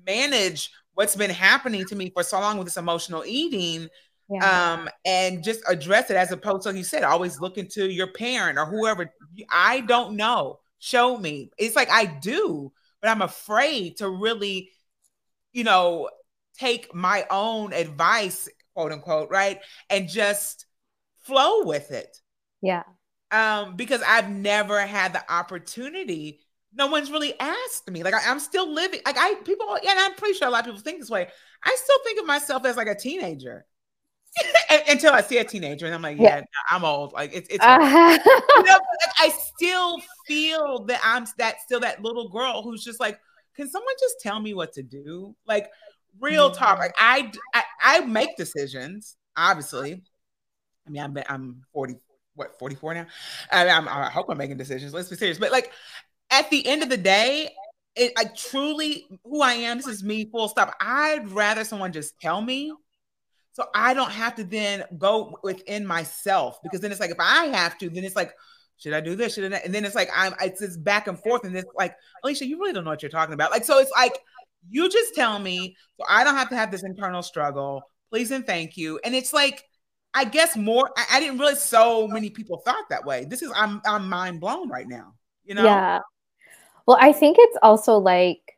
[0.05, 3.89] manage what's been happening to me for so long with this emotional eating?
[4.31, 4.73] Yeah.
[4.75, 8.07] Um, and just address it as opposed to like you said, always looking to your
[8.07, 9.13] parent or whoever.
[9.51, 10.61] I don't know.
[10.79, 11.51] Show me.
[11.59, 14.71] It's like I do, but I'm afraid to really,
[15.53, 16.09] you know,
[16.59, 19.61] take my own advice, quote unquote, right?
[19.91, 20.67] And just
[21.23, 22.21] flow with it.
[22.63, 22.85] Yeah
[23.35, 26.41] um, because I've never had the opportunity.
[26.77, 28.03] No one's really asked me.
[28.03, 29.01] Like I, am still living.
[29.07, 31.29] Like I people, and I'm pretty sure a lot of people think this way.
[31.63, 33.65] I still think of myself as like a teenager.
[34.89, 36.43] Until I see a teenager and I'm like, yeah, yeah.
[36.69, 37.13] I'm old.
[37.13, 38.19] Like it's it's uh-huh.
[38.57, 42.99] you know, like, I still feel that I'm that still that little girl who's just
[42.99, 43.21] like,
[43.55, 45.37] can someone just tell me what to do?
[45.47, 45.71] Like
[46.21, 46.59] real mm-hmm.
[46.59, 46.79] talk.
[46.79, 50.03] Like I, I I make decisions, obviously.
[50.87, 51.95] I mean, I'm I'm 40
[52.35, 53.07] what 44 now.
[53.51, 54.93] I, I'm, I hope I'm making decisions.
[54.93, 55.39] Let's be serious.
[55.39, 55.71] But like
[56.41, 57.51] at the end of the day,
[57.97, 59.79] it, I truly who I am.
[59.79, 60.29] This is me.
[60.31, 60.75] Full stop.
[60.81, 62.73] I'd rather someone just tell me,
[63.53, 67.47] so I don't have to then go within myself because then it's like if I
[67.47, 68.33] have to, then it's like.
[68.77, 69.35] Should I do this?
[69.35, 69.59] Should I?
[69.59, 70.35] And then it's like I'm.
[70.41, 71.95] It's this back and forth, and it's like,
[72.25, 73.53] Alicia, you really don't know what you're talking about.
[73.53, 74.19] Like, so it's like
[74.69, 77.83] you just tell me, so I don't have to have this internal struggle.
[78.11, 78.99] Please and thank you.
[79.05, 79.63] And it's like,
[80.13, 80.91] I guess more.
[80.97, 83.25] I, I didn't realize so many people thought that way.
[83.25, 85.15] This is I'm I'm mind blown right now.
[85.45, 85.65] You know?
[85.65, 86.01] Yeah.
[86.87, 88.55] Well, I think it's also like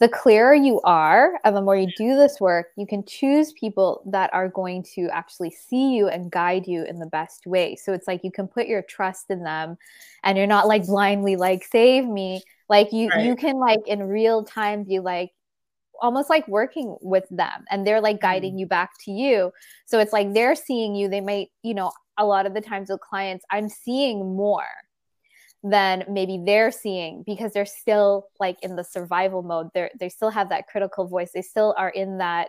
[0.00, 4.02] the clearer you are and the more you do this work, you can choose people
[4.06, 7.76] that are going to actually see you and guide you in the best way.
[7.76, 9.76] So it's like you can put your trust in them
[10.24, 12.42] and you're not like blindly like save me.
[12.70, 13.26] Like you right.
[13.26, 15.32] you can like in real time be like
[16.00, 18.60] almost like working with them and they're like guiding mm.
[18.60, 19.52] you back to you.
[19.84, 21.08] So it's like they're seeing you.
[21.08, 24.64] They might, you know, a lot of the times with clients, I'm seeing more
[25.62, 29.68] than maybe they're seeing because they're still like in the survival mode.
[29.74, 31.30] They're they still have that critical voice.
[31.34, 32.48] They still are in that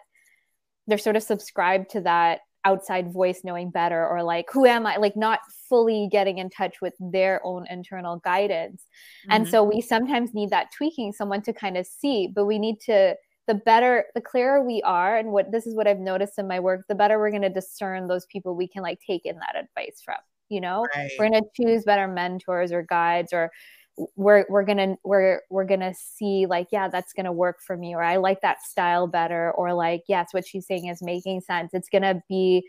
[0.88, 4.97] they're sort of subscribed to that outside voice knowing better or like who am I
[4.97, 8.86] like not fully getting in touch with their own internal guidance.
[9.26, 9.32] Mm-hmm.
[9.32, 12.80] And so we sometimes need that tweaking someone to kind of see, but we need
[12.82, 13.15] to
[13.47, 16.60] the better the clearer we are and what this is what I've noticed in my
[16.60, 19.56] work, the better we're going to discern those people we can like take in that
[19.58, 20.17] advice from
[20.52, 21.10] you know right.
[21.18, 23.50] we're going to choose better mentors or guides or
[24.16, 28.02] we're we're gonna we're we're gonna see like yeah that's gonna work for me or
[28.02, 31.74] i like that style better or like yes what she's saying is making sense.
[31.74, 32.66] It's gonna be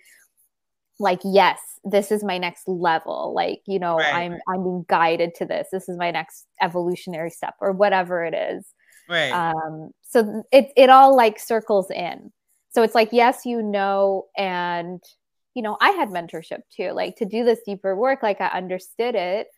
[0.99, 3.33] like yes this is my next level.
[3.35, 4.15] Like you know right.
[4.15, 5.69] i'm i'm being guided to this.
[5.73, 8.67] This is my next evolutionary step or whatever it is.
[9.09, 9.31] Right.
[9.31, 12.33] Um so it it all like circles in.
[12.71, 15.03] So it's like yes you know and
[15.55, 19.15] you know, I had mentorship too, like to do this deeper work, like I understood
[19.15, 19.49] it.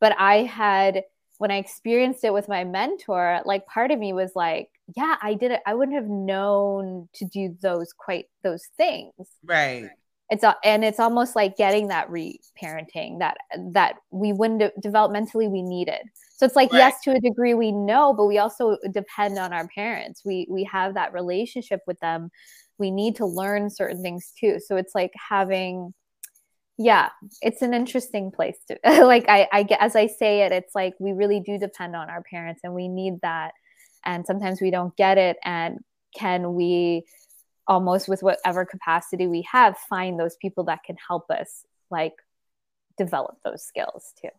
[0.00, 1.04] But I had,
[1.38, 5.34] when I experienced it with my mentor, like part of me was like, yeah, I
[5.34, 5.60] did it.
[5.66, 9.12] I wouldn't have known to do those quite those things.
[9.44, 9.88] Right.
[10.30, 13.36] It's a, and it's almost like getting that re-parenting that
[13.72, 16.00] that we wouldn't developmentally we needed.
[16.36, 16.78] So it's like right.
[16.78, 20.22] yes, to a degree we know, but we also depend on our parents.
[20.24, 22.30] We we have that relationship with them
[22.78, 24.58] we need to learn certain things too.
[24.64, 25.94] So it's like having
[26.78, 27.10] yeah
[27.42, 31.12] it's an interesting place to like I, I as i say it it's like we
[31.12, 33.52] really do depend on our parents and we need that.
[34.04, 35.36] And sometimes we don't get it.
[35.44, 35.78] And
[36.16, 37.04] can we
[37.68, 42.14] almost with whatever capacity we have find those people that can help us like
[42.98, 44.30] develop those skills too.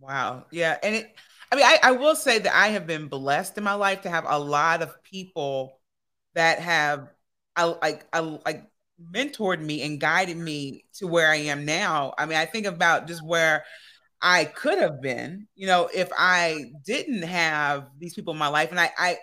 [0.00, 0.46] Wow.
[0.50, 0.78] Yeah.
[0.82, 1.14] And it
[1.50, 4.10] i mean I, I will say that i have been blessed in my life to
[4.10, 5.78] have a lot of people
[6.34, 7.08] that have
[7.56, 8.64] like I like
[9.12, 12.14] mentored me and guided me to where I am now.
[12.18, 13.64] I mean, I think about just where
[14.20, 18.70] I could have been, you know, if I didn't have these people in my life.
[18.70, 19.18] And I I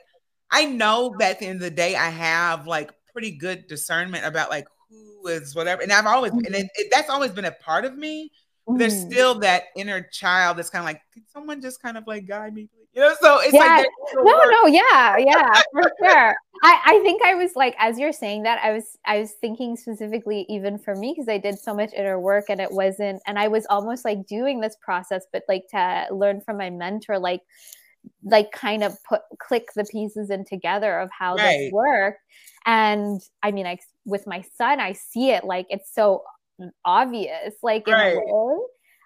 [0.51, 4.25] I know that at the end of the day, I have like pretty good discernment
[4.25, 5.81] about like who is whatever.
[5.81, 6.45] And I've always mm-hmm.
[6.45, 8.31] and it, it, that's always been a part of me.
[8.67, 8.77] Mm-hmm.
[8.77, 12.27] There's still that inner child that's kind of like, can someone just kind of like
[12.27, 13.59] guide me, you know, so it's yeah.
[13.59, 16.35] like no, no, yeah, yeah, for sure.
[16.63, 19.77] I, I think I was like, as you're saying that, I was I was thinking
[19.77, 23.37] specifically even for me because I did so much inner work and it wasn't, and
[23.37, 27.41] I was almost like doing this process, but like to learn from my mentor, like
[28.23, 31.57] like kind of put click the pieces in together of how right.
[31.59, 32.21] this worked.
[32.65, 36.23] And I mean, I with my son, I see it like it's so
[36.83, 38.13] obvious, like right.
[38.13, 38.57] in a way.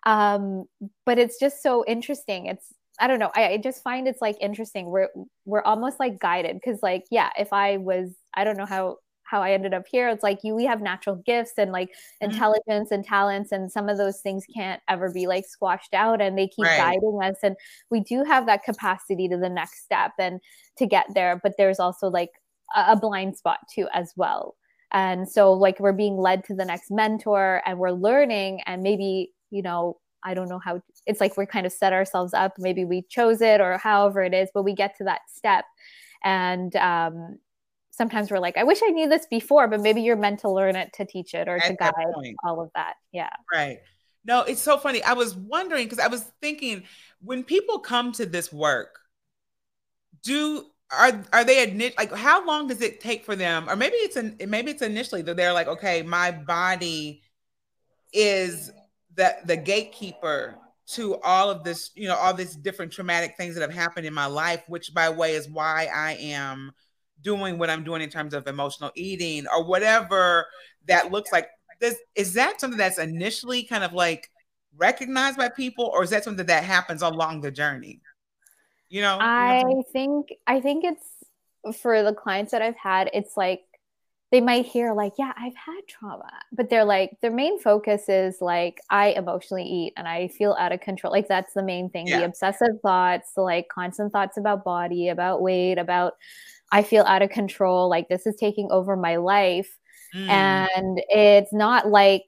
[0.05, 0.65] Um,
[1.05, 2.47] but it's just so interesting.
[2.47, 3.31] It's I don't know.
[3.35, 4.85] I, I, just find it's like interesting.
[4.87, 5.09] We're
[5.45, 9.41] we're almost like guided because like yeah, if I was I don't know how how
[9.41, 10.09] I ended up here.
[10.09, 12.29] It's like you we have natural gifts and like mm-hmm.
[12.29, 16.37] intelligence and talents and some of those things can't ever be like squashed out and
[16.37, 16.77] they keep right.
[16.77, 17.55] guiding us and
[17.89, 20.39] we do have that capacity to the next step and
[20.77, 22.29] to get there, but there's also like
[22.75, 24.55] a, a blind spot too as well.
[24.91, 29.31] And so like we're being led to the next mentor and we're learning and maybe,
[29.49, 32.53] you know, I don't know how it's like we're kind of set ourselves up.
[32.57, 35.65] Maybe we chose it or however it is, but we get to that step.
[36.23, 37.39] And um,
[37.91, 40.75] sometimes we're like, I wish I knew this before, but maybe you're meant to learn
[40.75, 41.93] it to teach it or At to guide
[42.43, 42.95] all of that.
[43.11, 43.29] Yeah.
[43.51, 43.79] Right.
[44.25, 45.03] No, it's so funny.
[45.03, 46.83] I was wondering because I was thinking
[47.21, 48.99] when people come to this work,
[50.23, 54.15] do are are they like how long does it take for them or maybe it's
[54.15, 57.21] an maybe it's initially that they're like okay my body
[58.13, 58.71] is
[59.15, 63.61] the the gatekeeper to all of this, you know, all these different traumatic things that
[63.61, 66.71] have happened in my life, which by the way is why I am
[67.21, 70.45] doing what I'm doing in terms of emotional eating or whatever
[70.87, 71.47] that looks like.
[72.15, 74.29] Is that something that's initially kind of like
[74.77, 78.01] recognized by people, or is that something that happens along the journey?
[78.89, 83.61] You know, I think I think it's for the clients that I've had, it's like
[84.33, 88.37] they might hear like, yeah, I've had trauma, but they're like, their main focus is
[88.41, 91.13] like, I emotionally eat and I feel out of control.
[91.13, 92.07] Like that's the main thing.
[92.07, 92.17] Yeah.
[92.17, 96.13] The obsessive thoughts, the like constant thoughts about body, about weight, about
[96.71, 97.87] I feel out of control.
[97.89, 99.77] Like this is taking over my life.
[100.15, 100.29] Mm.
[100.29, 102.23] And it's not like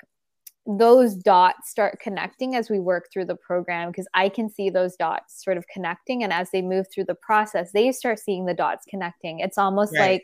[0.67, 4.95] those dots start connecting as we work through the program because I can see those
[4.95, 6.23] dots sort of connecting.
[6.23, 9.39] And as they move through the process, they start seeing the dots connecting.
[9.39, 10.11] It's almost right.
[10.11, 10.23] like,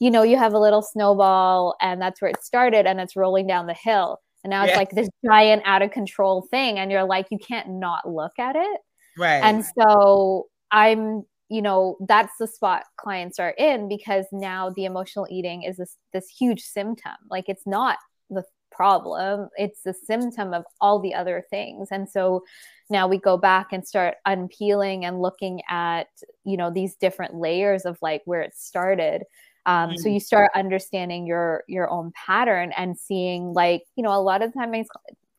[0.00, 3.46] you know, you have a little snowball and that's where it started and it's rolling
[3.46, 4.18] down the hill.
[4.44, 4.70] And now yeah.
[4.70, 6.78] it's like this giant out of control thing.
[6.78, 8.80] And you're like, you can't not look at it.
[9.16, 9.42] Right.
[9.42, 15.26] And so I'm, you know, that's the spot clients are in because now the emotional
[15.30, 17.14] eating is this this huge symptom.
[17.30, 17.98] Like it's not
[18.30, 19.48] the problem.
[19.56, 21.88] It's a symptom of all the other things.
[21.90, 22.44] And so
[22.90, 26.06] now we go back and start unpeeling and looking at,
[26.44, 29.24] you know, these different layers of like where it started.
[29.68, 29.96] Um.
[29.96, 34.42] So you start understanding your your own pattern and seeing like, you know, a lot
[34.42, 34.88] of times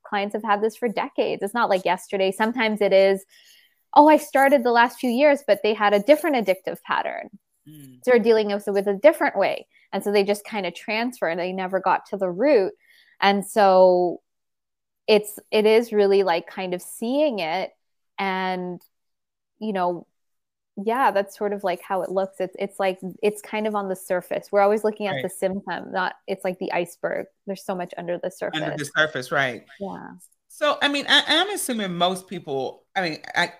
[0.03, 1.41] clients have had this for decades.
[1.43, 2.31] It's not like yesterday.
[2.31, 3.25] Sometimes it is,
[3.95, 7.29] oh, I started the last few years, but they had a different addictive pattern.
[7.67, 7.99] Mm.
[8.03, 9.67] So they're dealing with it with a different way.
[9.91, 12.73] And so they just kind of transfer and they never got to the root
[13.19, 14.21] and so
[15.07, 17.71] it's it is really like kind of seeing it
[18.17, 18.81] and
[19.59, 20.07] you know
[20.85, 23.87] yeah that's sort of like how it looks it's it's like it's kind of on
[23.89, 25.23] the surface we're always looking at right.
[25.23, 28.85] the symptom not it's like the iceberg there's so much under the surface under the
[28.95, 30.09] surface right yeah
[30.47, 33.51] so i mean I, am assuming most people i mean i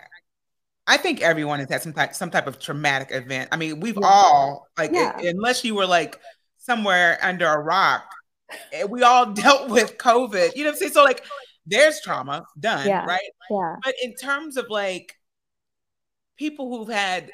[0.86, 3.98] i think everyone has had some type some type of traumatic event i mean we've
[4.00, 4.06] yeah.
[4.06, 5.18] all like yeah.
[5.18, 6.18] it, unless you were like
[6.58, 8.04] somewhere under a rock
[8.72, 10.56] eh, we all dealt with COVID.
[10.56, 10.92] You know what I'm saying?
[10.92, 11.24] So like
[11.66, 13.04] there's trauma done, yeah.
[13.04, 13.30] right?
[13.50, 13.76] Yeah.
[13.82, 15.16] But in terms of like
[16.40, 17.30] people who've had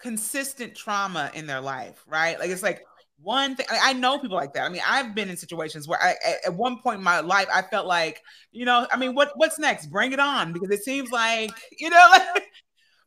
[0.00, 2.40] consistent trauma in their life, right?
[2.40, 2.82] Like it's like
[3.20, 4.64] one thing I know people like that.
[4.64, 7.62] I mean, I've been in situations where I at one point in my life I
[7.62, 9.86] felt like, you know, I mean, what what's next?
[9.86, 12.42] Bring it on because it seems like, you know, like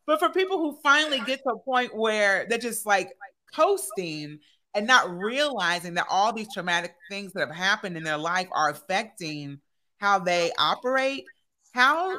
[0.08, 3.10] but for people who finally get to a point where they're just like
[3.54, 4.40] coasting
[4.74, 8.70] and not realizing that all these traumatic things that have happened in their life are
[8.70, 9.60] affecting
[9.98, 11.26] how they operate
[11.74, 12.18] how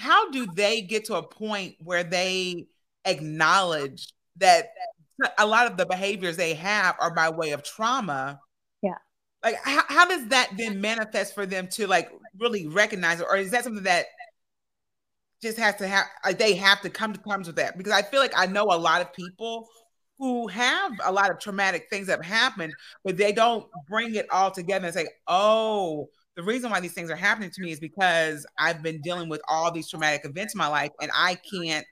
[0.00, 2.66] how do they get to a point where they
[3.04, 4.68] acknowledge that
[5.38, 8.40] a lot of the behaviors they have are by way of trauma?
[8.82, 8.94] Yeah.
[9.44, 13.26] Like how, how does that then manifest for them to like really recognize it?
[13.28, 14.06] Or is that something that
[15.42, 17.76] just has to have like they have to come to terms with that?
[17.76, 19.68] Because i feel like i know a lot of people
[20.20, 24.26] who have a lot of traumatic things that have happened, but they don't bring it
[24.30, 27.80] all together and say, oh, the reason why these things are happening to me is
[27.80, 31.86] because I've been dealing with all these traumatic events in my life and I can't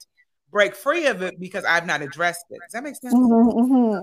[0.51, 2.59] break free of it because I've not addressed it.
[2.63, 3.15] Does that make sense?
[3.15, 3.99] Mm-hmm, mm-hmm.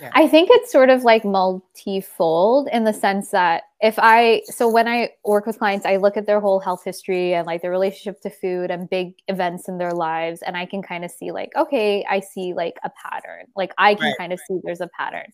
[0.00, 0.10] Yeah.
[0.14, 4.88] I think it's sort of like multifold in the sense that if I, so when
[4.88, 8.20] I work with clients, I look at their whole health history and like their relationship
[8.22, 10.42] to food and big events in their lives.
[10.42, 13.46] And I can kind of see, like, okay, I see like a pattern.
[13.54, 14.18] Like I can right.
[14.18, 15.32] kind of see there's a pattern.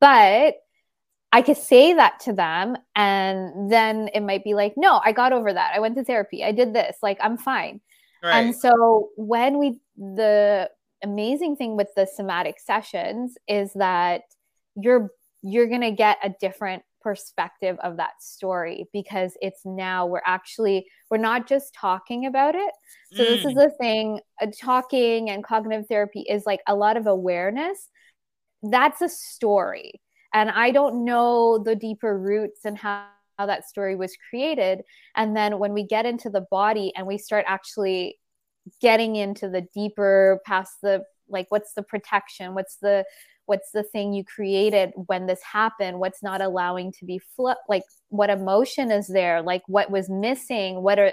[0.00, 0.54] But
[1.32, 2.76] I could say that to them.
[2.96, 5.72] And then it might be like, no, I got over that.
[5.74, 6.44] I went to therapy.
[6.44, 6.96] I did this.
[7.02, 7.80] Like, I'm fine.
[8.22, 8.34] Right.
[8.34, 10.70] And so when we, the
[11.02, 14.22] amazing thing with the somatic sessions is that
[14.76, 15.10] you're
[15.42, 20.86] you're going to get a different perspective of that story because it's now we're actually
[21.10, 22.70] we're not just talking about it
[23.12, 23.26] so mm.
[23.26, 23.54] this is mm.
[23.54, 27.88] the thing uh, talking and cognitive therapy is like a lot of awareness
[28.64, 29.98] that's a story
[30.32, 33.06] and i don't know the deeper roots and how,
[33.40, 34.82] how that story was created.
[35.16, 38.18] And then when we get into the body and we start actually
[38.82, 42.54] getting into the deeper past the like what's the protection?
[42.54, 43.06] What's the
[43.46, 45.98] what's the thing you created when this happened?
[45.98, 47.18] What's not allowing to be
[47.66, 49.40] like what emotion is there?
[49.40, 50.82] Like what was missing?
[50.82, 51.12] What are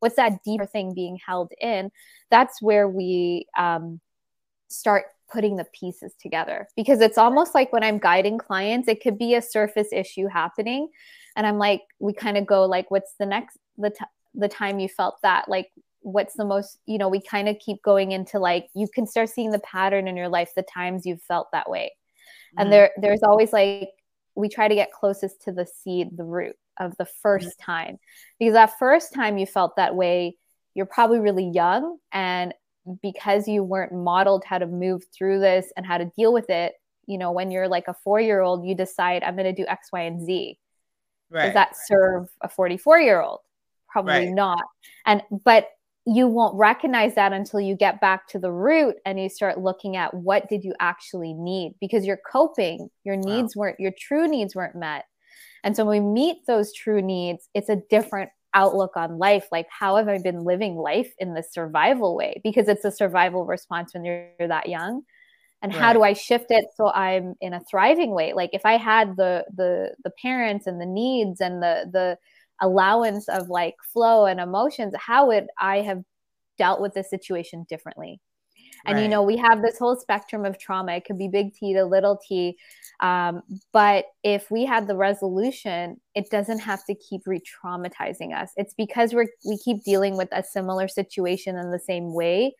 [0.00, 1.90] what's that deeper thing being held in?
[2.30, 4.00] That's where we um,
[4.68, 9.18] start putting the pieces together because it's almost like when i'm guiding clients it could
[9.18, 10.88] be a surface issue happening
[11.36, 14.04] and i'm like we kind of go like what's the next the, t-
[14.34, 15.70] the time you felt that like
[16.00, 19.28] what's the most you know we kind of keep going into like you can start
[19.28, 22.62] seeing the pattern in your life the times you've felt that way mm-hmm.
[22.62, 23.90] and there there's always like
[24.34, 27.62] we try to get closest to the seed the root of the 1st mm-hmm.
[27.62, 27.98] time
[28.38, 30.36] because that first time you felt that way
[30.74, 32.54] you're probably really young and
[33.02, 36.74] because you weren't modeled how to move through this and how to deal with it
[37.06, 39.66] you know when you're like a 4 year old you decide i'm going to do
[39.68, 40.58] x y and z
[41.30, 41.46] right.
[41.46, 43.40] does that serve a 44 year old
[43.88, 44.28] probably right.
[44.28, 44.64] not
[45.06, 45.70] and but
[46.06, 49.96] you won't recognize that until you get back to the root and you start looking
[49.96, 53.62] at what did you actually need because you're coping your needs wow.
[53.62, 55.04] weren't your true needs weren't met
[55.64, 59.66] and so when we meet those true needs it's a different outlook on life like
[59.70, 63.94] how have i been living life in the survival way because it's a survival response
[63.94, 65.02] when you're that young
[65.62, 65.80] and right.
[65.80, 69.16] how do i shift it so i'm in a thriving way like if i had
[69.16, 72.16] the the the parents and the needs and the the
[72.60, 76.02] allowance of like flow and emotions, how would I have
[76.56, 78.20] dealt with this situation differently?
[78.86, 79.02] And right.
[79.02, 80.92] you know, we have this whole spectrum of trauma.
[80.92, 82.56] It could be big T to little t.
[83.00, 88.50] Um, but if we had the resolution, it doesn't have to keep re traumatizing us.
[88.56, 92.54] It's because we're, we keep dealing with a similar situation in the same way,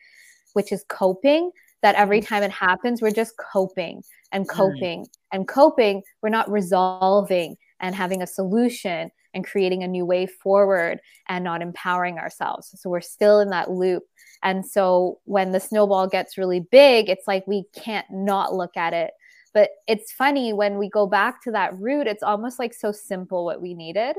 [0.53, 1.51] which is coping,
[1.83, 2.35] that every mm-hmm.
[2.35, 4.03] time it happens, we're just coping
[4.33, 5.09] and coping right.
[5.33, 6.03] and coping.
[6.23, 11.62] We're not resolving and having a solution and creating a new way forward and not
[11.62, 12.74] empowering ourselves.
[12.76, 14.05] So we're still in that loop.
[14.43, 18.95] And so when the snowball gets really big, it's like we can't not look at
[18.95, 19.11] it.
[19.55, 23.45] But it's funny when we go back to that root, it's almost like so simple
[23.45, 24.16] what we needed.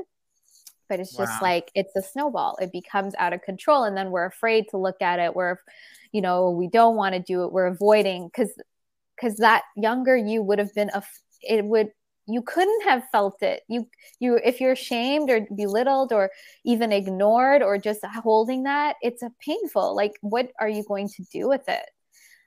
[0.88, 1.48] But it's just wow.
[1.48, 2.58] like it's a snowball.
[2.60, 3.84] It becomes out of control.
[3.84, 5.36] And then we're afraid to look at it.
[5.36, 5.58] We're,
[6.10, 7.52] you know, we don't want to do it.
[7.52, 8.52] We're avoiding because
[9.14, 11.02] because that younger you would have been a
[11.42, 11.90] it would
[12.26, 13.62] you couldn't have felt it.
[13.68, 16.30] You you if you're shamed or belittled or
[16.64, 21.24] even ignored or just holding that it's a painful like what are you going to
[21.32, 21.86] do with it?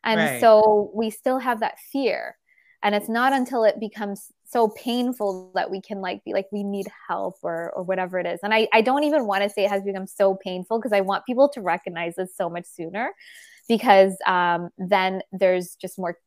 [0.03, 0.41] And right.
[0.41, 2.37] so we still have that fear.
[2.83, 6.63] And it's not until it becomes so painful that we can like be like we
[6.63, 8.39] need help or or whatever it is.
[8.43, 11.01] And i i don't even want to say it has become so painful because i
[11.01, 13.13] want people to recognize this so much sooner
[13.67, 16.17] because um, then there's just more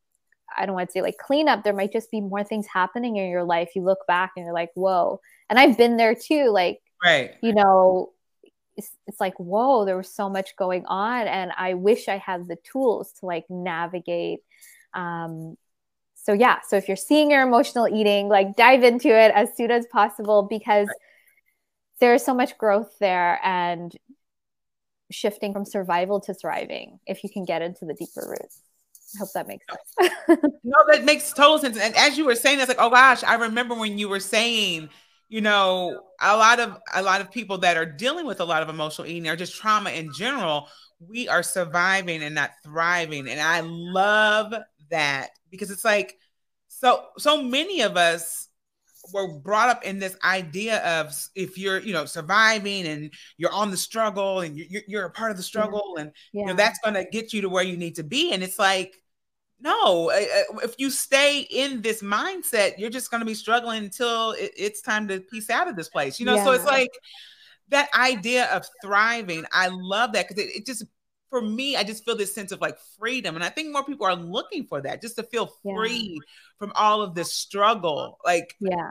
[0.56, 3.30] I don't want to say like cleanup, there might just be more things happening in
[3.30, 3.70] your life.
[3.74, 5.20] You look back and you're like, whoa.
[5.48, 6.50] And I've been there too.
[6.50, 7.34] Like, right.
[7.42, 8.12] you know,
[8.76, 11.26] it's, it's like, whoa, there was so much going on.
[11.26, 14.40] And I wish I had the tools to like navigate.
[14.94, 15.56] Um,
[16.14, 19.70] so yeah, so if you're seeing your emotional eating, like dive into it as soon
[19.70, 20.96] as possible because right.
[22.00, 23.96] there is so much growth there and
[25.10, 28.60] shifting from survival to thriving if you can get into the deeper roots.
[29.16, 29.64] I hope that makes
[29.98, 30.40] sense.
[30.64, 31.78] no, that makes total sense.
[31.78, 34.90] And as you were saying, that's like, oh gosh, I remember when you were saying,
[35.28, 38.62] you know, a lot of a lot of people that are dealing with a lot
[38.62, 40.68] of emotional eating or just trauma in general,
[41.00, 43.28] we are surviving and not thriving.
[43.28, 44.54] And I love
[44.90, 46.18] that because it's like
[46.68, 48.48] so so many of us
[49.12, 53.70] were brought up in this idea of if you're you know surviving and you're on
[53.70, 56.40] the struggle and you're, you're a part of the struggle and yeah.
[56.40, 58.58] you know that's going to get you to where you need to be and it's
[58.58, 58.96] like
[59.60, 63.84] no eh, eh, if you stay in this mindset you're just going to be struggling
[63.84, 66.44] until it's time to piece out of this place you know yeah.
[66.44, 66.90] so it's like
[67.68, 70.84] that idea of thriving i love that because it, it, just
[71.30, 74.06] for me i just feel this sense of like freedom and i think more people
[74.06, 76.30] are looking for that just to feel free yeah.
[76.58, 78.90] from all of this struggle like yeah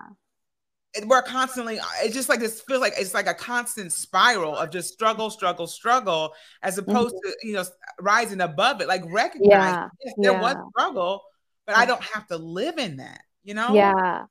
[1.04, 4.94] we're constantly it's just like this feels like it's like a constant spiral of just
[4.94, 6.34] struggle struggle struggle
[6.64, 7.32] as opposed mm-hmm.
[7.32, 7.64] to you know
[8.00, 9.88] rising above it like recognize yeah.
[10.04, 10.42] yes, there yeah.
[10.42, 11.22] was struggle
[11.66, 14.26] but i don't have to live in that you know yeah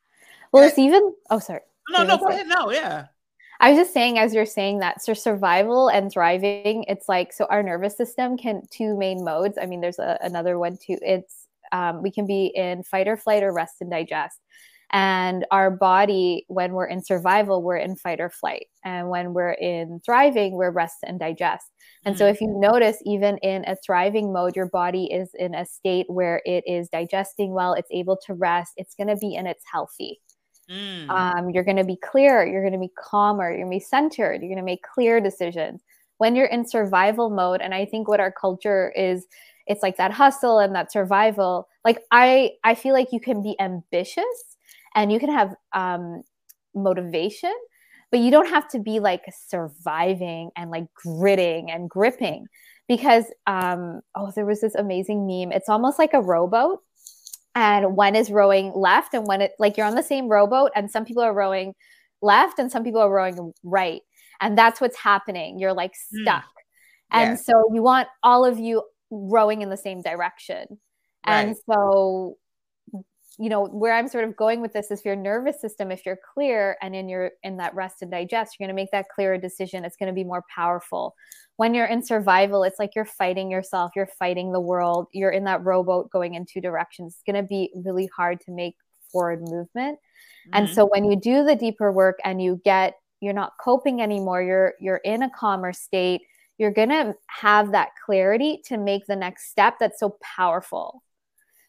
[0.52, 1.60] well and it's even oh sorry
[1.90, 3.06] no no go ahead no yeah
[3.60, 7.46] I was just saying, as you're saying that, so survival and thriving, it's like, so
[7.48, 9.56] our nervous system can two main modes.
[9.56, 10.98] I mean, there's a, another one too.
[11.00, 14.38] It's, um, we can be in fight or flight or rest and digest.
[14.92, 18.66] And our body, when we're in survival, we're in fight or flight.
[18.84, 21.66] And when we're in thriving, we're rest and digest.
[22.04, 22.30] And so, mm.
[22.30, 26.42] if you notice, even in a thriving mode, your body is in a state where
[26.44, 30.20] it is digesting well, it's able to rest, it's going to be in its healthy.
[30.70, 31.08] Mm.
[31.08, 33.84] Um, you're going to be clear, you're going to be calmer, you're going to be
[33.84, 35.82] centered, you're going to make clear decisions.
[36.18, 39.26] When you're in survival mode, and I think what our culture is,
[39.66, 41.68] it's like that hustle and that survival.
[41.84, 44.53] Like I, I feel like you can be ambitious
[44.94, 46.22] and you can have um,
[46.74, 47.54] motivation,
[48.10, 52.46] but you don't have to be like surviving and like gritting and gripping
[52.88, 55.52] because um, oh, there was this amazing meme.
[55.52, 56.80] It's almost like a rowboat
[57.54, 60.90] and one is rowing left and when it like you're on the same rowboat and
[60.90, 61.74] some people are rowing
[62.22, 64.02] left and some people are rowing right
[64.40, 66.22] and that's what's happening you're like hmm.
[66.22, 66.48] stuck mm.
[67.12, 70.66] and so you want all of you rowing in the same direction
[71.26, 71.40] right.
[71.42, 72.36] and so
[73.38, 76.18] you know where i'm sort of going with this is your nervous system if you're
[76.34, 79.38] clear and in your in that rest and digest you're going to make that clearer
[79.38, 81.14] decision it's going to be more powerful
[81.56, 85.44] when you're in survival it's like you're fighting yourself you're fighting the world you're in
[85.44, 88.76] that rowboat going in two directions it's going to be really hard to make
[89.10, 90.50] forward movement mm-hmm.
[90.54, 94.42] and so when you do the deeper work and you get you're not coping anymore
[94.42, 96.22] you're you're in a calmer state
[96.58, 101.02] you're going to have that clarity to make the next step that's so powerful.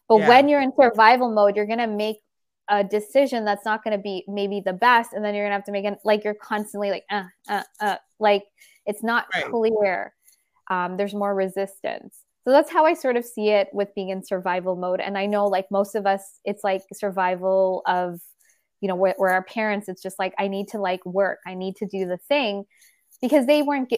[0.08, 0.28] But yeah.
[0.28, 2.18] when you're in survival mode, you're going to make
[2.68, 5.12] a decision that's not going to be maybe the best.
[5.12, 7.62] And then you're going to have to make it like you're constantly like, uh, uh,
[7.80, 8.44] uh, like
[8.86, 9.50] it's not right.
[9.50, 10.12] clear.
[10.68, 12.18] Um, there's more resistance.
[12.44, 15.00] So that's how I sort of see it with being in survival mode.
[15.00, 18.20] And I know like most of us, it's like survival of,
[18.80, 21.54] you know, where, where our parents, it's just like, I need to like work, I
[21.54, 22.64] need to do the thing
[23.20, 23.92] because they weren't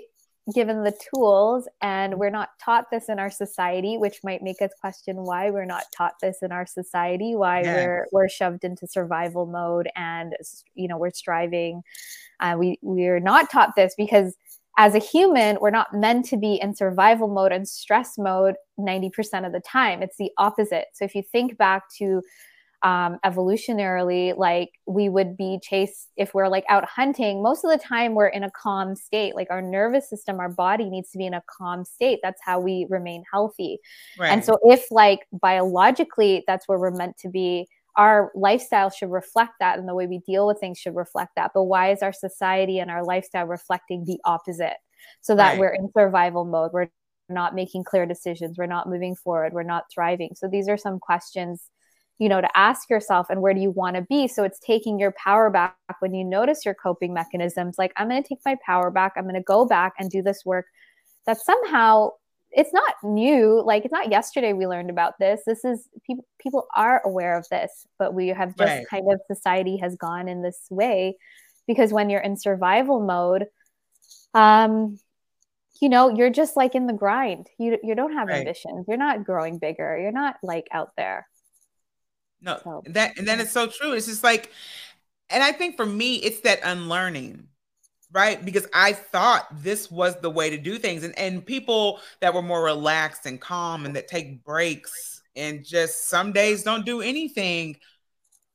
[0.54, 4.70] given the tools and we're not taught this in our society which might make us
[4.80, 7.74] question why we're not taught this in our society why yeah.
[7.74, 10.34] we're we're shoved into survival mode and
[10.74, 11.82] you know we're striving.
[12.40, 14.34] Uh, we we're not taught this because
[14.78, 19.44] as a human we're not meant to be in survival mode and stress mode 90%
[19.44, 20.02] of the time.
[20.02, 20.86] It's the opposite.
[20.94, 22.22] So if you think back to
[22.82, 27.78] um, evolutionarily like we would be chased if we're like out hunting most of the
[27.78, 29.34] time we're in a calm state.
[29.34, 32.20] Like our nervous system our body needs to be in a calm state.
[32.22, 33.78] That's how we remain healthy.
[34.18, 34.30] Right.
[34.30, 37.66] and so if like biologically that's where we're meant to be
[37.96, 41.50] our lifestyle should reflect that and the way we deal with things should reflect that.
[41.52, 44.76] But why is our society and our lifestyle reflecting the opposite?
[45.20, 45.58] So that right.
[45.58, 46.70] we're in survival mode.
[46.72, 46.90] We're
[47.28, 48.56] not making clear decisions.
[48.56, 49.52] We're not moving forward.
[49.52, 50.30] We're not thriving.
[50.36, 51.64] So these are some questions
[52.18, 54.28] you know to ask yourself and where do you want to be?
[54.28, 55.76] So it's taking your power back.
[56.00, 59.24] When you notice your coping mechanisms like i'm going to take my power back i'm
[59.24, 60.66] going to go back and do this work
[61.26, 62.10] that somehow
[62.50, 65.42] it's not new like it's not yesterday we learned about this.
[65.46, 68.86] This is people people are aware of this but we have just right.
[68.88, 71.16] kind of society has gone in this way
[71.66, 73.46] because when you're in survival mode
[74.34, 74.98] um
[75.80, 77.48] you know you're just like in the grind.
[77.58, 78.38] You you don't have right.
[78.38, 78.86] ambitions.
[78.88, 79.98] You're not growing bigger.
[79.98, 81.28] You're not like out there
[82.40, 82.82] no, so.
[82.86, 83.92] that and then it's so true.
[83.92, 84.52] It's just like,
[85.30, 87.46] and I think for me, it's that unlearning,
[88.12, 88.44] right?
[88.44, 92.42] Because I thought this was the way to do things, and and people that were
[92.42, 97.76] more relaxed and calm and that take breaks and just some days don't do anything.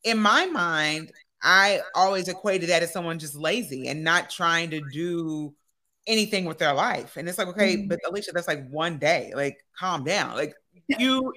[0.04, 1.12] In my mind,
[1.42, 5.54] I always equated that as someone just lazy and not trying to do
[6.08, 7.18] anything with their life.
[7.18, 7.88] And it's like, okay, mm-hmm.
[7.88, 9.32] but Alicia, that's like one day.
[9.36, 10.36] Like, calm down.
[10.36, 10.54] Like
[10.88, 11.34] you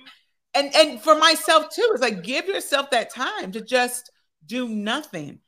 [0.57, 4.11] and and for myself too it's like give yourself that time to just
[4.47, 5.41] do nothing.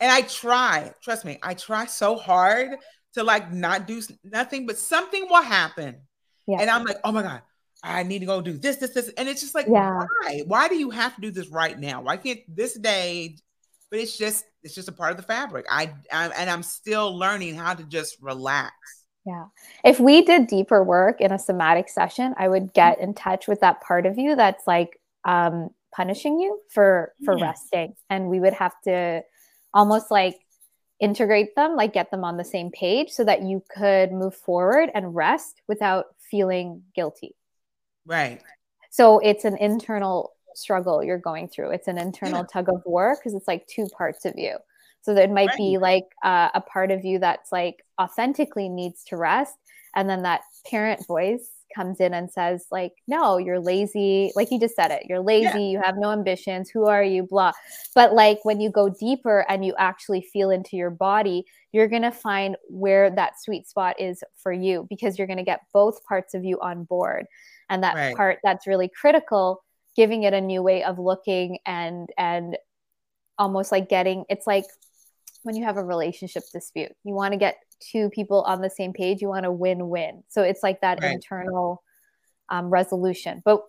[0.00, 2.76] And i try trust me i try so hard
[3.14, 5.96] to like not do nothing but something will happen.
[6.46, 6.58] Yeah.
[6.60, 7.42] and i'm like oh my god
[7.82, 9.10] i need to go do this this this.
[9.16, 10.04] And it's just like yeah.
[10.22, 10.42] why?
[10.46, 12.02] Why do you have to do this right now?
[12.02, 13.36] Why can't this day
[13.94, 15.66] but it's just it's just a part of the fabric.
[15.70, 18.74] I, I and i'm still learning how to just relax
[19.26, 19.46] yeah.
[19.84, 23.60] If we did deeper work in a somatic session, I would get in touch with
[23.60, 27.46] that part of you that's like um, punishing you for for yeah.
[27.46, 29.22] resting, and we would have to
[29.72, 30.36] almost like
[31.00, 34.90] integrate them, like get them on the same page, so that you could move forward
[34.94, 37.34] and rest without feeling guilty.
[38.06, 38.42] Right.
[38.90, 41.70] So it's an internal struggle you're going through.
[41.70, 42.46] It's an internal yeah.
[42.52, 44.58] tug of war because it's like two parts of you.
[45.04, 45.58] So there might right.
[45.58, 49.54] be like uh, a part of you that's like authentically needs to rest.
[49.94, 54.32] And then that parent voice comes in and says, like, no, you're lazy.
[54.34, 55.58] Like you just said it, you're lazy, yeah.
[55.58, 56.70] you have no ambitions.
[56.70, 57.24] Who are you?
[57.28, 57.52] Blah.
[57.94, 62.02] But like when you go deeper and you actually feel into your body, you're going
[62.02, 66.02] to find where that sweet spot is for you because you're going to get both
[66.06, 67.26] parts of you on board.
[67.68, 68.16] And that right.
[68.16, 69.62] part that's really critical,
[69.96, 72.56] giving it a new way of looking and, and,
[73.38, 74.64] almost like getting it's like
[75.44, 76.92] when you have a relationship dispute.
[77.04, 79.22] You want to get two people on the same page.
[79.22, 80.24] You want to win-win.
[80.28, 81.12] So it's like that right.
[81.12, 81.82] internal
[82.48, 83.62] um, resolution, but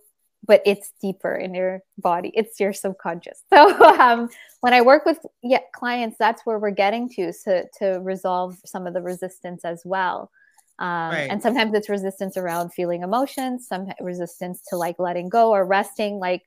[0.48, 2.32] but it's deeper in your body.
[2.36, 3.44] It's your subconscious.
[3.54, 4.30] So um,
[4.62, 8.88] when I work with yeah, clients, that's where we're getting to to to resolve some
[8.88, 10.32] of the resistance as well.
[10.78, 11.28] Um, right.
[11.30, 16.20] And sometimes it's resistance around feeling emotions, some resistance to like letting go or resting.
[16.20, 16.44] Like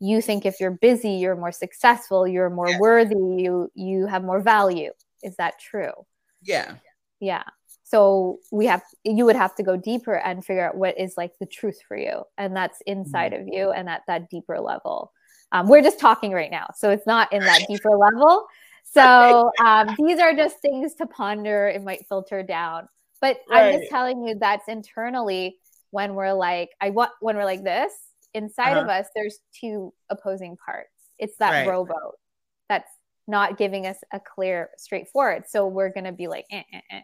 [0.00, 4.40] you think if you're busy you're more successful you're more worthy you you have more
[4.40, 4.90] value.
[5.22, 5.92] Is that true?
[6.42, 6.74] Yeah.
[7.20, 7.44] Yeah.
[7.82, 11.32] So we have you would have to go deeper and figure out what is like
[11.38, 13.48] the truth for you and that's inside mm-hmm.
[13.48, 15.12] of you and at that deeper level.
[15.52, 18.46] Um, we're just talking right now so it's not in that deeper level.
[18.84, 22.88] So um, these are just things to ponder it might filter down.
[23.20, 23.72] But right.
[23.72, 25.56] i'm just telling you that's internally
[25.90, 27.92] when we're like i want when we're like this
[28.36, 28.82] inside uh-huh.
[28.82, 31.68] of us there's two opposing parts it's that right.
[31.68, 32.14] rowboat
[32.68, 32.90] that's
[33.26, 37.00] not giving us a clear straightforward so we're gonna be like eh, eh, eh.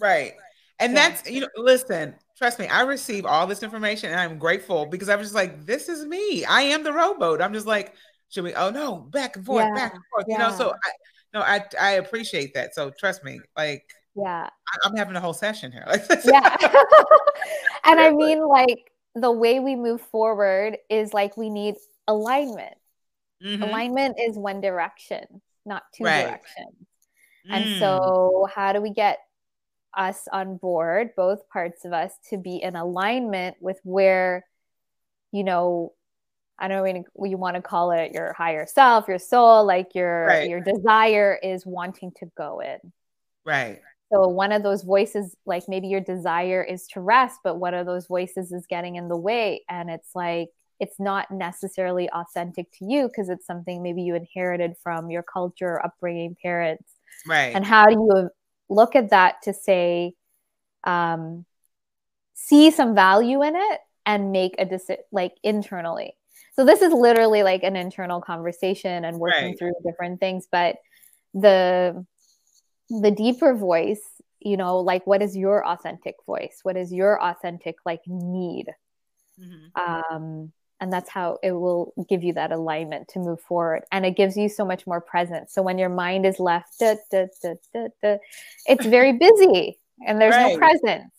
[0.00, 0.32] right
[0.80, 1.08] and yeah.
[1.08, 5.08] that's you know listen trust me i receive all this information and i'm grateful because
[5.08, 7.94] i was just like this is me i am the rowboat i'm just like
[8.30, 9.74] should we oh no back and forth yeah.
[9.74, 10.34] back and forth yeah.
[10.34, 10.90] you know so i
[11.34, 13.84] no i i appreciate that so trust me like
[14.16, 14.48] yeah
[14.84, 15.84] i'm having a whole session here
[16.24, 16.56] yeah
[17.84, 21.76] and i mean like the way we move forward is like we need
[22.08, 22.74] alignment
[23.42, 23.62] mm-hmm.
[23.62, 25.24] alignment is one direction
[25.64, 26.22] not two right.
[26.22, 26.86] directions
[27.48, 27.50] mm.
[27.50, 29.18] and so how do we get
[29.96, 34.44] us on board both parts of us to be in alignment with where
[35.32, 35.92] you know
[36.58, 39.94] I don't know what you want to call it your higher self, your soul, like
[39.94, 40.48] your right.
[40.48, 42.92] your desire is wanting to go in.
[43.44, 43.80] Right.
[44.12, 47.86] So one of those voices, like maybe your desire is to rest, but one of
[47.86, 49.64] those voices is getting in the way.
[49.68, 50.50] And it's like
[50.80, 55.84] it's not necessarily authentic to you because it's something maybe you inherited from your culture,
[55.84, 56.92] upbringing, parents.
[57.26, 57.54] Right.
[57.54, 58.28] And how do you
[58.68, 60.14] look at that to say,
[60.84, 61.44] um,
[62.34, 66.14] see some value in it and make a decision like internally
[66.54, 69.58] so this is literally like an internal conversation and working right.
[69.58, 70.76] through different things but
[71.32, 72.04] the
[72.88, 74.02] the deeper voice
[74.40, 78.66] you know like what is your authentic voice what is your authentic like need
[79.40, 79.80] mm-hmm.
[80.10, 84.16] um and that's how it will give you that alignment to move forward and it
[84.16, 87.26] gives you so much more presence so when your mind is left da, da,
[88.02, 88.16] da,
[88.66, 90.52] it's very busy and there's right.
[90.52, 91.10] no presence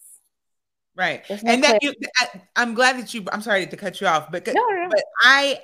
[0.97, 1.29] Right.
[1.29, 4.31] No and that you, I, am glad that you, I'm sorry to cut you off,
[4.31, 4.87] but, no, no.
[4.89, 5.59] but I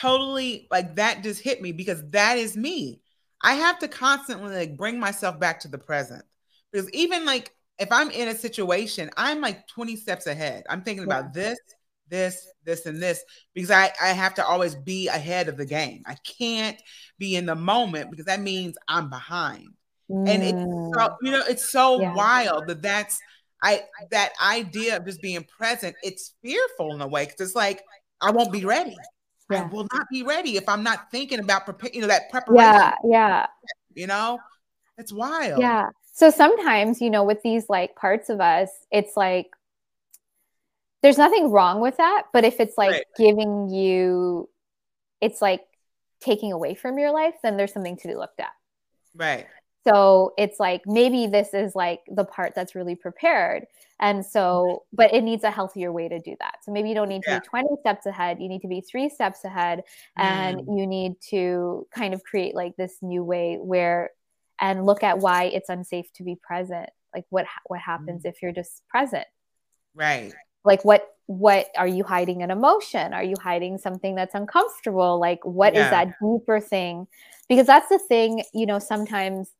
[0.00, 3.00] totally like that just hit me because that is me.
[3.44, 6.24] I have to constantly like bring myself back to the present
[6.72, 10.64] because even like if I'm in a situation, I'm like 20 steps ahead.
[10.70, 11.58] I'm thinking about this,
[12.08, 13.22] this, this, and this
[13.52, 16.02] because I, I have to always be ahead of the game.
[16.06, 16.80] I can't
[17.18, 19.68] be in the moment because that means I'm behind.
[20.10, 20.28] Mm.
[20.28, 21.16] And it's so, mm.
[21.22, 22.14] you know, it's so yeah.
[22.14, 23.20] wild that that's
[23.62, 27.82] I that idea of just being present, it's fearful in a way because it's like
[28.20, 28.96] I won't be ready.
[29.50, 29.64] Yeah.
[29.64, 32.64] I will not be ready if I'm not thinking about prepare, you know, that preparation.
[32.64, 33.46] Yeah, yeah.
[33.94, 34.38] You know,
[34.96, 35.60] it's wild.
[35.60, 35.88] Yeah.
[36.14, 39.48] So sometimes, you know, with these like parts of us, it's like
[41.02, 43.04] there's nothing wrong with that, but if it's like right.
[43.18, 44.48] giving you,
[45.20, 45.62] it's like
[46.20, 48.52] taking away from your life, then there's something to be looked at.
[49.14, 49.46] Right.
[49.86, 53.66] So it's like maybe this is like the part that's really prepared.
[54.00, 56.58] And so, but it needs a healthier way to do that.
[56.62, 57.38] So maybe you don't need to yeah.
[57.40, 58.40] be 20 steps ahead.
[58.40, 59.82] You need to be three steps ahead.
[60.16, 60.78] And mm.
[60.78, 64.10] you need to kind of create like this new way where,
[64.60, 66.88] and look at why it's unsafe to be present.
[67.14, 68.30] Like what, what happens mm.
[68.30, 69.26] if you're just present?
[69.94, 70.32] Right.
[70.64, 73.12] Like what, what are you hiding an emotion?
[73.12, 75.20] Are you hiding something that's uncomfortable?
[75.20, 75.84] Like what yeah.
[75.84, 77.06] is that deeper thing?
[77.48, 79.50] Because that's the thing, you know, sometimes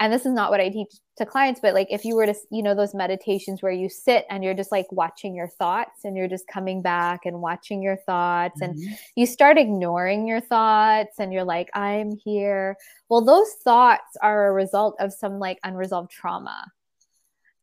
[0.00, 0.88] and this is not what I teach
[1.18, 4.26] to clients, but like if you were to, you know, those meditations where you sit
[4.28, 7.96] and you're just like watching your thoughts and you're just coming back and watching your
[7.96, 8.72] thoughts mm-hmm.
[8.72, 12.76] and you start ignoring your thoughts and you're like, I'm here.
[13.08, 16.66] Well, those thoughts are a result of some like unresolved trauma.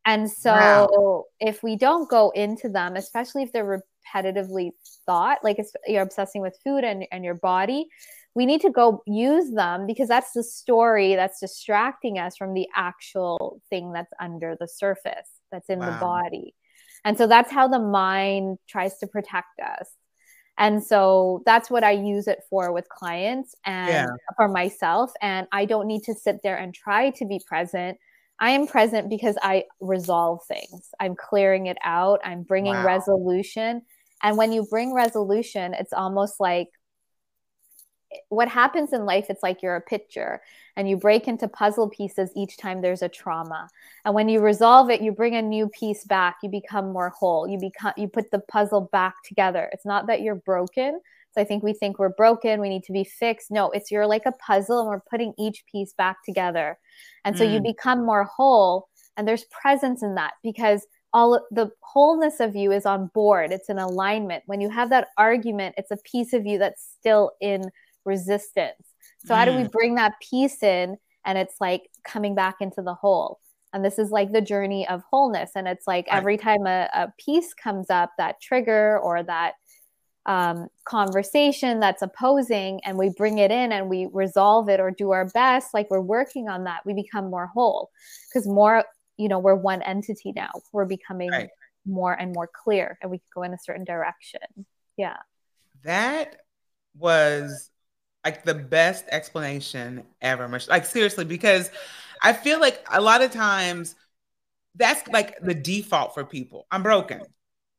[0.06, 1.24] And so wow.
[1.40, 3.82] if we don't go into them, especially if they're
[4.16, 4.72] repetitively
[5.06, 7.88] thought, like you're obsessing with food and, and your body,
[8.34, 12.68] we need to go use them because that's the story that's distracting us from the
[12.76, 15.92] actual thing that's under the surface that's in wow.
[15.92, 16.56] the body.
[17.04, 19.90] And so that's how the mind tries to protect us.
[20.58, 24.08] And so that's what i use it for with clients and yeah.
[24.38, 25.12] for myself.
[25.22, 27.98] And i don't need to sit there and try to be present.
[28.40, 30.90] I am present because i resolve things.
[31.00, 32.22] I'm clearing it out.
[32.24, 32.86] I'm bringing wow.
[32.86, 33.82] resolution.
[34.24, 36.70] And when you bring resolution it's almost like
[38.30, 40.42] what happens in life it's like you're a picture
[40.76, 43.68] and you break into puzzle pieces each time there's a trauma.
[44.06, 47.48] And when you resolve it you bring a new piece back you become more whole
[47.48, 49.70] you become you put the puzzle back together.
[49.72, 51.00] It's not that you're broken.
[51.34, 53.52] So i think we think we're broken we need to be fixed.
[53.52, 56.78] No it's you're like a puzzle and we're putting each piece back together.
[57.26, 57.54] And so mm.
[57.54, 62.72] you become more whole and there's presence in that because all the wholeness of you
[62.72, 63.52] is on board.
[63.52, 64.44] It's in alignment.
[64.46, 67.64] When you have that argument it's a piece of you that's still in
[68.06, 68.84] resistance.
[69.26, 69.38] So, mm.
[69.38, 69.72] how do we mm.
[69.72, 73.40] bring that piece in and it's like coming back into the whole?
[73.74, 75.52] And this is like the journey of wholeness.
[75.56, 76.18] And it's like right.
[76.18, 79.54] every time a, a piece comes up, that trigger or that
[80.26, 85.12] um, conversation that's opposing, and we bring it in and we resolve it or do
[85.12, 87.90] our best, like we're working on that, we become more whole
[88.30, 88.84] because more,
[89.18, 90.52] you know, we're one entity now.
[90.72, 91.50] We're becoming right.
[91.86, 94.42] more and more clear and we can go in a certain direction.
[94.96, 95.18] Yeah.
[95.84, 96.36] That
[96.96, 97.71] was
[98.24, 100.48] like the best explanation ever.
[100.70, 101.72] Like seriously, because
[102.22, 103.96] I feel like a lot of times
[104.76, 106.68] that's like the default for people.
[106.72, 107.22] I'm broken.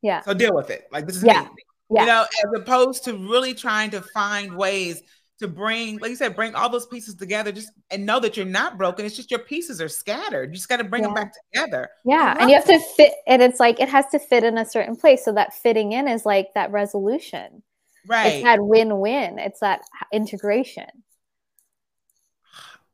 [0.03, 0.23] Yeah.
[0.23, 0.89] So deal with it.
[0.93, 1.43] Like this is yeah.
[1.43, 1.49] me.
[1.91, 2.01] Yeah.
[2.01, 5.03] You know, as opposed to really trying to find ways
[5.39, 8.47] to bring, like you said, bring all those pieces together just and know that you're
[8.47, 9.05] not broken.
[9.05, 10.51] It's just your pieces are scattered.
[10.51, 11.09] You just got to bring yeah.
[11.09, 11.91] them back together.
[12.05, 12.37] Yeah.
[12.39, 14.97] And you have to fit, and it's like it has to fit in a certain
[14.97, 15.25] place.
[15.25, 17.63] So that fitting in is like that resolution.
[18.07, 18.35] Right.
[18.35, 19.39] It's that win-win.
[19.39, 19.83] It's that
[20.13, 20.87] integration.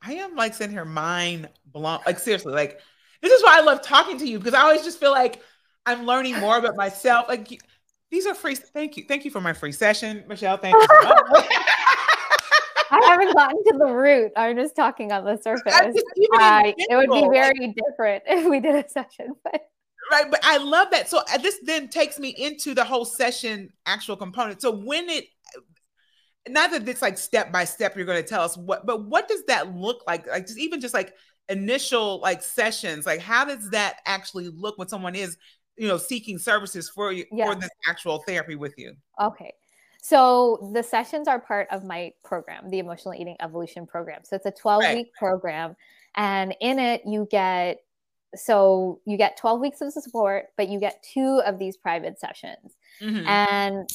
[0.01, 1.99] I am like sitting here mind blown.
[2.05, 2.79] Like seriously, like
[3.21, 5.41] this is why I love talking to you because I always just feel like
[5.85, 7.27] I'm learning more about myself.
[7.27, 7.61] Like
[8.09, 8.55] these are free.
[8.55, 9.03] Thank you.
[9.07, 10.57] Thank you for my free session, Michelle.
[10.57, 10.87] Thank you.
[12.91, 14.31] I haven't gotten to the root.
[14.35, 15.73] I'm just talking on the surface.
[16.33, 19.61] I, it would be very different if we did a session, but
[20.11, 20.29] right.
[20.29, 21.09] But I love that.
[21.09, 24.61] So uh, this then takes me into the whole session actual component.
[24.61, 25.25] So when it
[26.47, 29.27] not that it's like step by step you're going to tell us what but what
[29.27, 31.13] does that look like like just even just like
[31.49, 35.37] initial like sessions like how does that actually look when someone is
[35.77, 39.51] you know seeking services for you for this actual therapy with you okay
[40.01, 44.45] so the sessions are part of my program the emotional eating evolution program so it's
[44.45, 44.95] a 12 right.
[44.95, 45.75] week program
[46.15, 47.79] and in it you get
[48.35, 52.75] so you get 12 weeks of support but you get two of these private sessions
[53.01, 53.27] mm-hmm.
[53.27, 53.89] and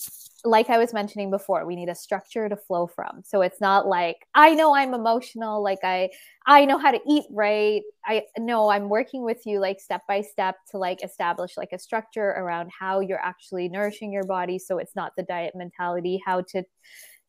[0.44, 3.22] like I was mentioning before, we need a structure to flow from.
[3.24, 6.10] So it's not like I know I'm emotional, like I
[6.46, 7.82] I know how to eat right.
[8.04, 11.78] I know I'm working with you like step by step to like establish like a
[11.78, 16.42] structure around how you're actually nourishing your body so it's not the diet mentality, how
[16.42, 16.62] to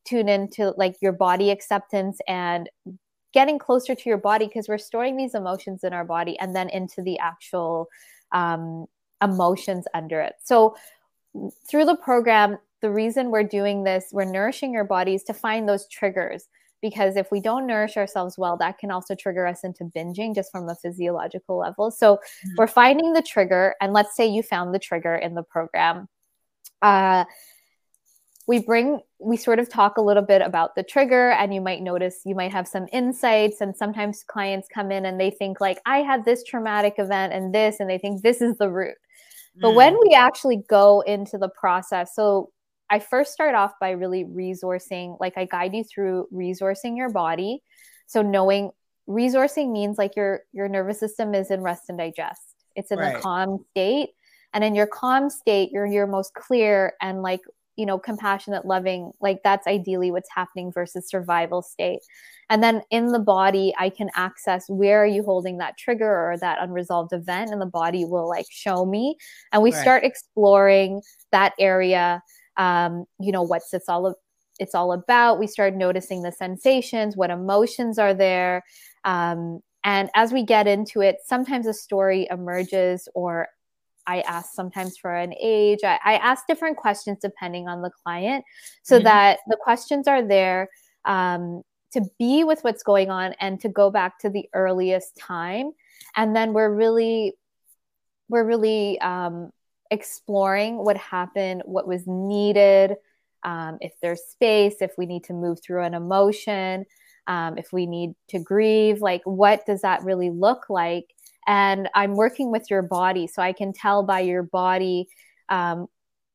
[0.05, 2.69] tune into like your body acceptance and
[3.35, 6.69] getting closer to your body because we're storing these emotions in our body and then
[6.69, 7.87] into the actual
[8.31, 8.87] um,
[9.21, 10.33] emotions under it.
[10.43, 10.75] So
[11.69, 15.87] through the program the reason we're doing this, we're nourishing your bodies to find those
[15.87, 16.47] triggers.
[16.81, 20.51] Because if we don't nourish ourselves well, that can also trigger us into binging just
[20.51, 21.89] from a physiological level.
[21.89, 22.49] So mm-hmm.
[22.57, 23.73] we're finding the trigger.
[23.81, 26.07] And let's say you found the trigger in the program.
[26.83, 27.25] Uh,
[28.47, 31.81] we bring we sort of talk a little bit about the trigger and you might
[31.81, 35.79] notice you might have some insights and sometimes clients come in and they think like
[35.85, 38.95] i had this traumatic event and this and they think this is the root
[39.59, 39.75] but mm.
[39.75, 42.49] when we actually go into the process so
[42.89, 47.63] I first start off by really resourcing, like I guide you through resourcing your body.
[48.07, 48.71] So knowing
[49.09, 52.55] resourcing means like your your nervous system is in rest and digest.
[52.75, 53.15] It's in right.
[53.15, 54.09] a calm state.
[54.53, 57.41] And in your calm state, you're your most clear and like,
[57.77, 61.99] you know, compassionate, loving, like that's ideally what's happening versus survival state.
[62.49, 66.37] And then in the body, I can access where are you holding that trigger or
[66.37, 69.17] that unresolved event, and the body will like show me.
[69.51, 69.81] And we right.
[69.81, 71.01] start exploring
[71.31, 72.21] that area
[72.57, 74.15] um, you know what's this all
[74.59, 78.63] it's all about we start noticing the sensations what emotions are there
[79.03, 83.47] um, and as we get into it sometimes a story emerges or
[84.07, 88.45] i ask sometimes for an age i, I ask different questions depending on the client
[88.83, 89.05] so mm-hmm.
[89.05, 90.69] that the questions are there
[91.05, 91.61] um,
[91.93, 95.71] to be with what's going on and to go back to the earliest time
[96.15, 97.33] and then we're really
[98.27, 99.51] we're really um,
[99.91, 102.95] exploring what happened, what was needed,
[103.43, 106.85] um, if there's space, if we need to move through an emotion,
[107.27, 111.13] um, if we need to grieve, like what does that really look like?
[111.47, 115.07] And I'm working with your body, so I can tell by your body
[115.49, 115.87] um,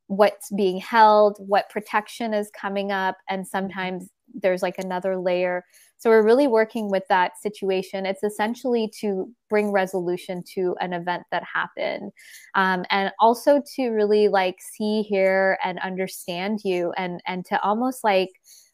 [0.06, 5.64] what's being held, what protection is coming up, and sometimes there's like another layer
[6.00, 8.06] so we're really working with that situation.
[8.06, 12.10] It's essentially to bring resolution to an event that happened,
[12.54, 18.02] um, and also to really like see, hear, and understand you, and and to almost
[18.02, 18.30] like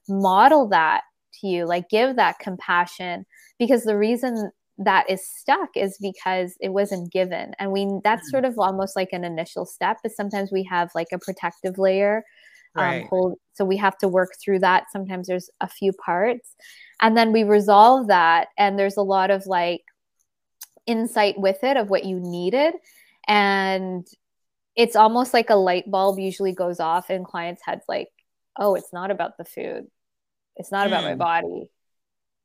[0.09, 1.01] model that
[1.41, 3.27] to you, like give that compassion,
[3.59, 8.31] because the reason that is stuck is because it wasn't given and we that's mm.
[8.31, 12.25] sort of almost like an initial step is sometimes we have like a protective layer
[12.75, 13.03] um, right.
[13.03, 16.55] um, hold, so we have to work through that sometimes there's a few parts
[17.01, 19.83] and then we resolve that and there's a lot of like
[20.87, 22.75] insight with it of what you needed
[23.27, 24.07] and
[24.77, 28.09] it's almost like a light bulb usually goes off in clients heads like
[28.59, 29.87] oh it's not about the food
[30.57, 30.89] it's not mm.
[30.89, 31.19] about my hmm.
[31.19, 31.71] body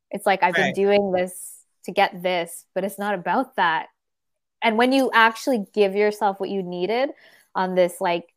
[0.10, 0.74] it's like i've right.
[0.74, 3.88] been doing this to get this but it's not about that
[4.64, 7.10] and when you actually give yourself what you needed
[7.56, 8.34] on this like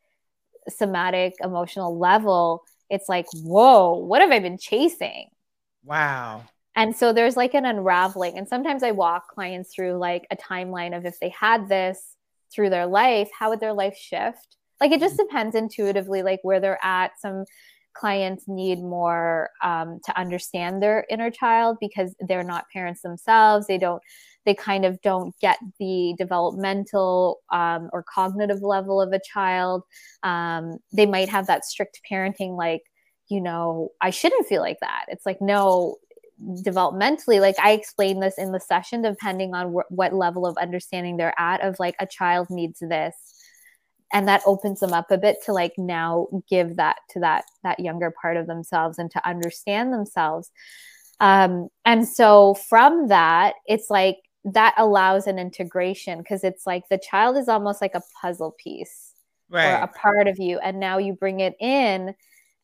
[0.68, 5.28] somatic emotional level it's like whoa what have i been chasing
[5.84, 6.44] Wow.
[6.76, 8.36] And so there's like an unraveling.
[8.36, 12.16] And sometimes I walk clients through like a timeline of if they had this
[12.52, 14.56] through their life, how would their life shift?
[14.80, 17.12] Like it just depends intuitively, like where they're at.
[17.20, 17.44] Some
[17.94, 23.66] clients need more um, to understand their inner child because they're not parents themselves.
[23.66, 24.02] They don't,
[24.44, 29.82] they kind of don't get the developmental um, or cognitive level of a child.
[30.22, 32.82] Um, they might have that strict parenting, like
[33.28, 35.06] you know, I shouldn't feel like that.
[35.08, 35.96] It's like, no,
[36.42, 41.16] developmentally, like I explain this in the session, depending on wh- what level of understanding
[41.16, 43.14] they're at, of like a child needs this.
[44.14, 47.80] And that opens them up a bit to like now give that to that that
[47.80, 50.50] younger part of themselves and to understand themselves.
[51.20, 56.98] Um, and so from that, it's like that allows an integration because it's like the
[56.98, 59.12] child is almost like a puzzle piece
[59.50, 59.72] right.
[59.72, 60.58] or a part of you.
[60.58, 62.14] And now you bring it in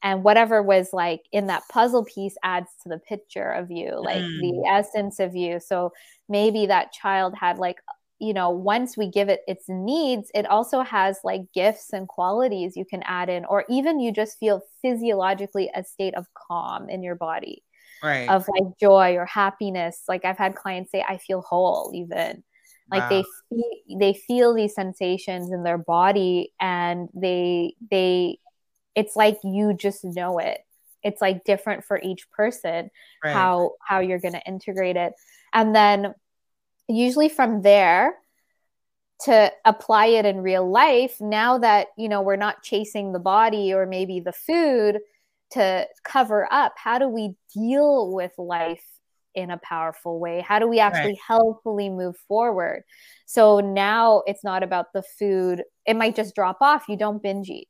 [0.02, 4.22] and whatever was like in that puzzle piece adds to the picture of you like
[4.22, 4.40] mm.
[4.40, 5.92] the essence of you so
[6.28, 7.76] maybe that child had like
[8.20, 12.76] you know once we give it its needs it also has like gifts and qualities
[12.76, 17.02] you can add in or even you just feel physiologically a state of calm in
[17.02, 17.62] your body
[18.02, 18.28] right.
[18.28, 22.42] of like joy or happiness like i've had clients say i feel whole even
[22.90, 23.08] like wow.
[23.08, 28.38] they feel, they feel these sensations in their body and they they
[28.94, 30.60] it's like you just know it
[31.02, 32.90] it's like different for each person
[33.24, 33.32] right.
[33.32, 35.12] how how you're going to integrate it
[35.52, 36.14] and then
[36.90, 38.14] usually from there
[39.22, 43.72] to apply it in real life now that you know we're not chasing the body
[43.72, 44.98] or maybe the food
[45.50, 48.84] to cover up how do we deal with life
[49.34, 51.18] in a powerful way how do we actually right.
[51.26, 52.82] healthfully move forward
[53.26, 57.48] so now it's not about the food it might just drop off you don't binge
[57.48, 57.68] eat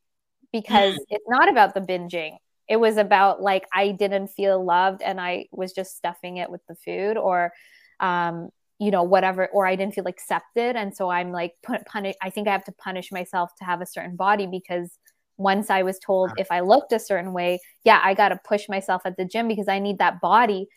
[0.53, 1.05] because mm.
[1.09, 2.37] it's not about the binging.
[2.69, 6.61] It was about like I didn't feel loved and I was just stuffing it with
[6.69, 7.53] the food or
[7.99, 8.51] um
[8.81, 12.31] you know whatever or I didn't feel accepted and so I'm like put punish I
[12.31, 14.99] think I have to punish myself to have a certain body because
[15.41, 18.69] once I was told if I looked a certain way, yeah, I got to push
[18.69, 20.69] myself at the gym because I need that body.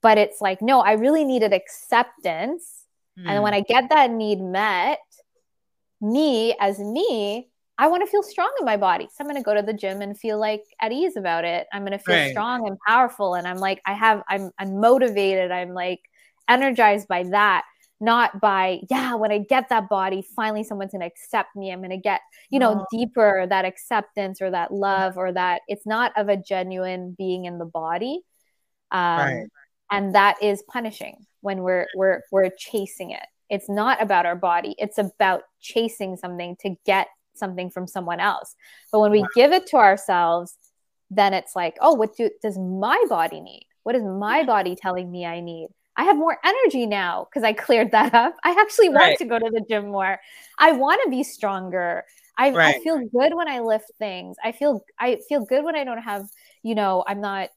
[0.00, 2.86] But it's like, no, I really needed acceptance.
[3.18, 3.28] Mm.
[3.28, 5.00] And when I get that need met,
[6.00, 9.06] me as me, I want to feel strong in my body.
[9.06, 11.66] So I'm going to go to the gym and feel like at ease about it.
[11.72, 12.30] I'm going to feel right.
[12.30, 13.34] strong and powerful.
[13.34, 15.50] And I'm like, I have, I'm, I'm motivated.
[15.50, 16.00] I'm like
[16.50, 17.64] energized by that,
[18.00, 21.70] not by, yeah, when I get that body, finally someone's going to accept me.
[21.70, 22.20] I'm going to get,
[22.50, 22.86] you know, oh.
[22.90, 27.58] deeper that acceptance or that love or that it's not of a genuine being in
[27.58, 28.20] the body.
[28.90, 29.46] Um, right.
[29.90, 33.26] And that is punishing when we're, we're, we're chasing it.
[33.50, 34.74] It's not about our body.
[34.78, 38.54] It's about chasing something to get something from someone else.
[38.92, 39.28] But when we wow.
[39.34, 40.56] give it to ourselves,
[41.10, 43.66] then it's like, oh, what do, does my body need?
[43.82, 45.68] What is my body telling me I need?
[45.96, 48.36] I have more energy now because I cleared that up.
[48.44, 49.18] I actually want right.
[49.18, 50.18] to go to the gym more.
[50.58, 52.04] I want to be stronger.
[52.38, 52.76] I, right.
[52.76, 54.36] I feel good when I lift things.
[54.42, 56.26] I feel I feel good when I don't have,
[56.62, 57.50] you know, I'm not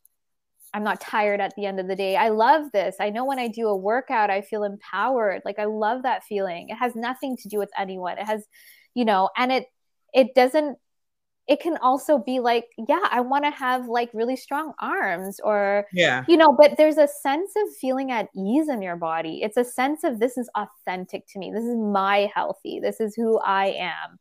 [0.74, 2.16] I'm not tired at the end of the day.
[2.16, 2.96] I love this.
[3.00, 5.44] I know when I do a workout, I feel empowered.
[5.46, 6.70] Like I love that feeling.
[6.70, 8.18] It has nothing to do with anyone.
[8.18, 8.46] It has
[8.94, 9.68] you know and it
[10.14, 10.78] it doesn't
[11.48, 15.86] it can also be like yeah i want to have like really strong arms or
[15.92, 16.24] yeah.
[16.28, 19.42] you know but there's a sense of feeling at ease in your body.
[19.44, 21.52] It's a sense of this is authentic to me.
[21.52, 22.80] This is my healthy.
[22.80, 24.18] This is who i am.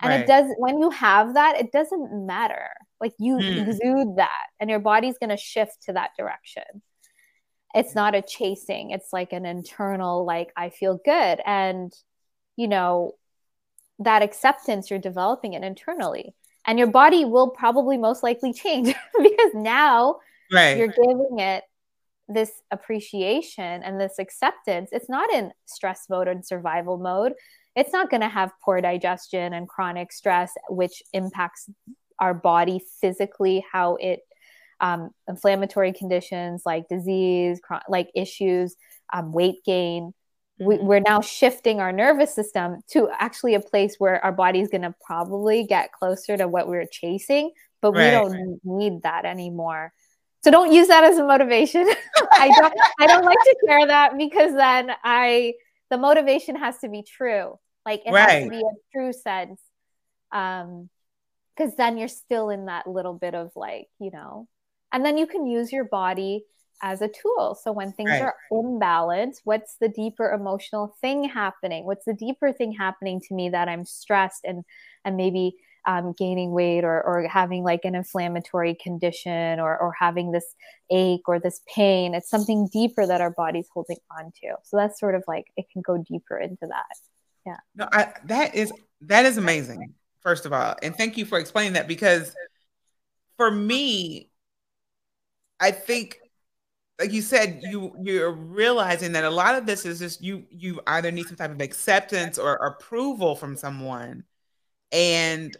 [0.00, 0.20] And right.
[0.20, 2.68] it does when you have that it doesn't matter.
[3.00, 3.68] Like you hmm.
[3.68, 6.82] exude that and your body's going to shift to that direction.
[7.74, 8.90] It's not a chasing.
[8.90, 11.92] It's like an internal like i feel good and
[12.56, 13.12] you know
[13.98, 16.34] that acceptance you're developing it internally
[16.66, 18.86] and your body will probably most likely change
[19.18, 20.18] because now
[20.52, 20.76] right.
[20.76, 21.64] you're giving it
[22.28, 27.32] this appreciation and this acceptance it's not in stress mode and survival mode
[27.74, 31.68] it's not going to have poor digestion and chronic stress which impacts
[32.20, 34.20] our body physically how it
[34.80, 38.76] um, inflammatory conditions like disease like issues
[39.12, 40.12] um, weight gain
[40.58, 44.82] we, are now shifting our nervous system to actually a place where our body's going
[44.82, 47.50] to probably get closer to what we are chasing,
[47.80, 48.58] but right, we don't right.
[48.64, 49.92] need that anymore.
[50.44, 51.88] So don't use that as a motivation.
[52.32, 55.54] I don't I don't like to share that because then I
[55.90, 57.58] the motivation has to be true.
[57.86, 58.28] Like it right.
[58.28, 59.60] has to be a true sense.
[60.32, 60.90] Um
[61.56, 64.48] because then you're still in that little bit of like, you know,
[64.90, 66.44] and then you can use your body
[66.82, 67.56] as a tool.
[67.60, 68.22] So when things right.
[68.22, 71.84] are imbalanced, what's the deeper emotional thing happening?
[71.86, 74.64] What's the deeper thing happening to me that I'm stressed and
[75.04, 75.56] and maybe
[75.86, 80.54] um, gaining weight or, or having like an inflammatory condition or, or having this
[80.90, 82.14] ache or this pain.
[82.14, 84.54] It's something deeper that our body's holding on to.
[84.62, 86.86] So that's sort of like it can go deeper into that.
[87.44, 87.56] Yeah.
[87.74, 88.72] No, I, that is
[89.02, 89.94] that is amazing.
[90.20, 92.32] First of all, and thank you for explaining that because
[93.36, 94.30] for me,
[95.58, 96.18] I think
[97.02, 100.80] like you said, you you're realizing that a lot of this is just you you
[100.86, 104.22] either need some type of acceptance or approval from someone.
[104.92, 105.56] And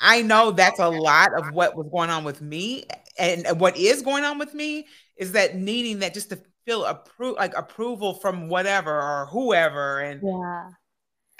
[0.00, 2.84] I know that's a lot of what was going on with me,
[3.18, 4.86] and what is going on with me
[5.18, 10.22] is that needing that just to feel appro- like approval from whatever or whoever, and
[10.22, 10.70] yeah.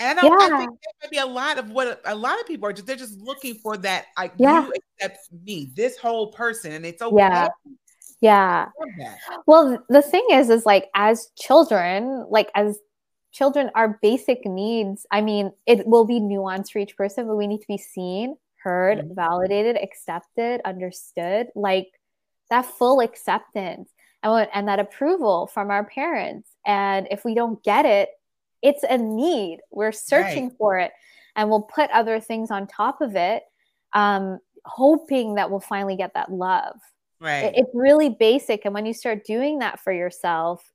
[0.01, 0.33] And I, yeah.
[0.33, 2.87] I think there might be a lot of what a lot of people are just
[2.87, 4.67] they're just looking for that like yeah.
[4.67, 7.17] you accept me, this whole person, and it's okay.
[7.17, 7.49] Yeah.
[8.25, 8.69] Yeah.
[9.47, 12.79] Well, the thing is, is like as children, like as
[13.33, 17.47] children, our basic needs, I mean, it will be nuanced for each person, but we
[17.47, 19.15] need to be seen, heard, mm-hmm.
[19.15, 21.89] validated, accepted, understood, like
[22.49, 23.91] that full acceptance
[24.23, 26.49] and, and that approval from our parents.
[26.65, 28.09] And if we don't get it,
[28.63, 29.59] it's a need.
[29.71, 30.57] We're searching right.
[30.57, 30.93] for it.
[31.37, 33.43] And we'll put other things on top of it,
[33.93, 36.81] um, hoping that we'll finally get that love.
[37.21, 37.45] Right.
[37.45, 38.65] It, it's really basic.
[38.65, 40.73] And when you start doing that for yourself,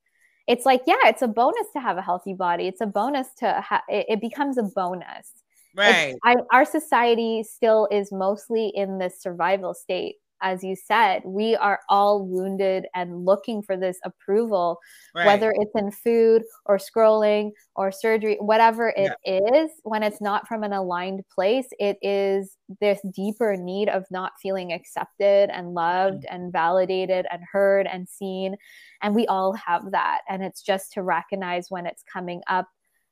[0.48, 2.68] it's like, yeah, it's a bonus to have a healthy body.
[2.68, 5.32] It's a bonus to have, it, it becomes a bonus.
[5.76, 6.16] Right.
[6.26, 11.80] I, our society still is mostly in this survival state as you said, we are
[11.90, 14.80] all wounded and looking for this approval,
[15.16, 15.26] right.
[15.26, 19.40] whether it's in food or scrolling or surgery, whatever it yeah.
[19.54, 19.72] is.
[19.84, 24.72] When it's not from an aligned place, it is this deeper need of not feeling
[24.74, 26.36] accepted and loved mm-hmm.
[26.36, 28.56] and validated and heard and seen.
[29.02, 30.22] And we all have that.
[30.30, 32.68] And it's just to recognize when it's coming up,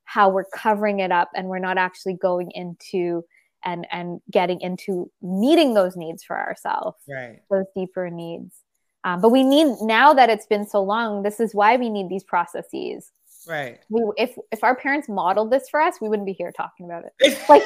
[0.06, 3.24] how we're covering it up and we're not actually going into
[3.68, 7.42] and and getting into meeting those needs for ourselves right.
[7.52, 8.56] those deeper needs.
[9.04, 12.10] Um, but we need now that it's been so long this is why we need
[12.10, 13.12] these processes.
[13.48, 13.80] Right.
[13.90, 17.04] We if if our parents modeled this for us we wouldn't be here talking about
[17.06, 17.38] it.
[17.50, 17.64] Like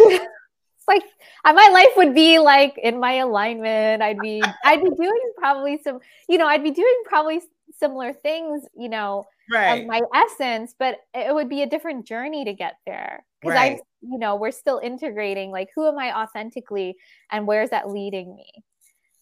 [0.82, 1.04] it's like
[1.46, 5.80] uh, my life would be like in my alignment i'd be i'd be doing probably
[5.84, 7.42] some you know i'd be doing probably
[7.80, 9.86] similar things you know right.
[9.86, 13.78] my essence but it would be a different journey to get there because right.
[13.78, 16.96] i you know we're still integrating like who am i authentically
[17.32, 18.52] and where's that leading me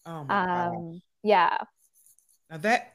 [0.06, 1.00] oh my um gosh.
[1.22, 1.58] yeah
[2.50, 2.94] now that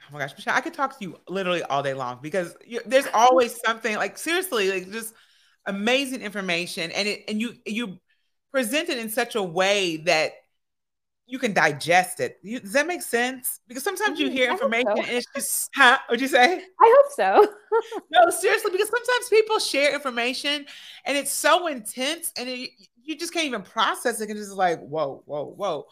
[0.00, 2.80] oh my gosh Michelle, i could talk to you literally all day long because you,
[2.86, 5.14] there's always something like seriously like just
[5.66, 7.98] amazing information and it and you you
[8.50, 10.32] present it in such a way that
[11.26, 12.38] you can digest it.
[12.42, 13.60] You, does that make sense?
[13.66, 15.02] Because sometimes you mm, hear information so.
[15.02, 15.98] and it's just, huh?
[16.06, 16.62] What'd you say?
[16.80, 17.54] I hope so.
[18.12, 20.66] no, seriously, because sometimes people share information
[21.06, 22.70] and it's so intense and it,
[23.02, 24.28] you just can't even process it.
[24.28, 25.86] And it's just like, whoa, whoa, whoa.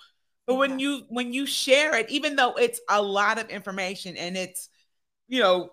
[0.46, 4.36] But when you when you share it, even though it's a lot of information and
[4.36, 4.68] it's,
[5.28, 5.70] you know,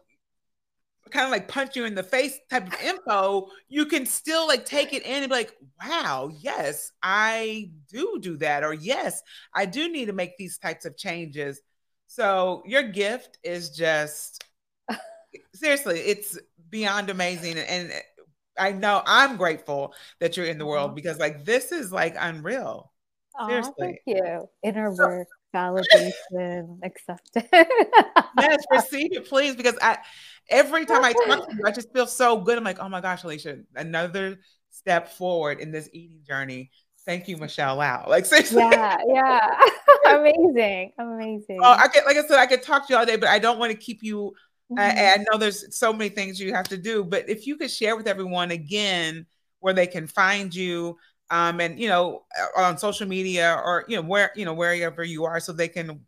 [1.11, 4.65] kind of like punch you in the face type of info, you can still like
[4.65, 5.53] take it in and be like,
[5.85, 8.63] wow, yes, I do do that.
[8.63, 9.21] Or yes,
[9.53, 11.61] I do need to make these types of changes.
[12.07, 14.43] So your gift is just
[15.53, 16.37] seriously, it's
[16.69, 17.57] beyond amazing.
[17.57, 17.95] And uh,
[18.59, 20.95] I know I'm grateful that you're in the world mm-hmm.
[20.95, 22.91] because like this is like unreal.
[23.47, 23.73] Seriously.
[23.77, 24.49] thank you.
[24.63, 27.47] Inner work validation, acceptance.
[28.39, 29.97] yes, receive it, please, because I
[30.49, 32.57] every time I talk to you, I just feel so good.
[32.57, 34.39] I'm like, oh my gosh, Alicia, another
[34.69, 36.71] step forward in this eating journey.
[37.05, 38.05] Thank you, Michelle Lall.
[38.07, 38.61] Like seriously.
[38.61, 39.59] Yeah, yeah.
[40.15, 40.91] amazing.
[40.97, 41.59] Amazing.
[41.61, 43.39] Oh, I could like I said, I could talk to you all day, but I
[43.39, 44.33] don't want to keep you.
[44.71, 44.79] Mm-hmm.
[44.79, 47.71] I, I know there's so many things you have to do, but if you could
[47.71, 49.25] share with everyone again
[49.59, 50.97] where they can find you,
[51.29, 55.03] um, and you know, uh, on social media or you know where you know wherever
[55.03, 56.01] you are, so they can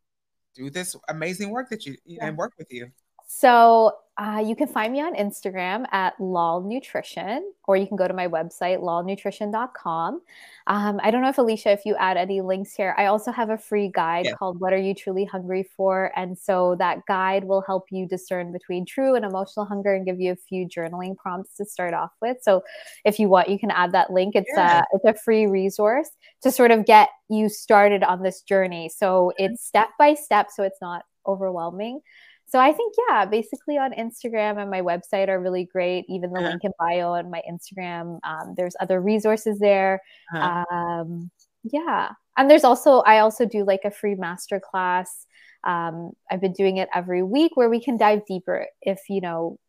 [0.56, 2.26] do this amazing work that you yeah.
[2.26, 2.90] and work with you.
[3.28, 8.06] So uh, you can find me on Instagram at LALL Nutrition, or you can go
[8.06, 10.22] to my website, lallnutrition.com.
[10.68, 13.50] Um, I don't know if Alicia, if you add any links here, I also have
[13.50, 14.34] a free guide yeah.
[14.34, 16.12] called What Are You Truly Hungry For?
[16.18, 20.20] And so that guide will help you discern between true and emotional hunger and give
[20.20, 22.40] you a few journaling prompts to start off with.
[22.42, 22.62] So
[23.06, 24.36] if you want, you can add that link.
[24.36, 24.82] It's, yeah.
[24.82, 26.10] a, it's a free resource
[26.42, 28.90] to sort of get you started on this journey.
[28.90, 32.02] So it's step by step, so it's not overwhelming
[32.50, 36.06] so I think yeah, basically on Instagram and my website are really great.
[36.10, 36.50] Even the uh-huh.
[36.50, 38.20] link in bio on my Instagram.
[38.24, 40.02] Um, there's other resources there.
[40.34, 40.66] Uh-huh.
[40.76, 41.32] Um,
[41.64, 45.26] yeah, and there's also I also do like a free master class.
[45.64, 49.60] Um, I've been doing it every week where we can dive deeper if you know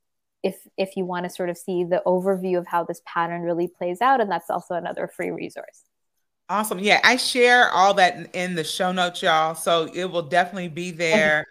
[0.43, 3.69] if if you want to sort of see the overview of how this pattern really
[3.69, 5.85] plays out, and that's also another free resource.
[6.49, 6.81] Awesome.
[6.81, 9.55] Yeah, I share all that in the show notes, y'all.
[9.55, 11.45] So it will definitely be there.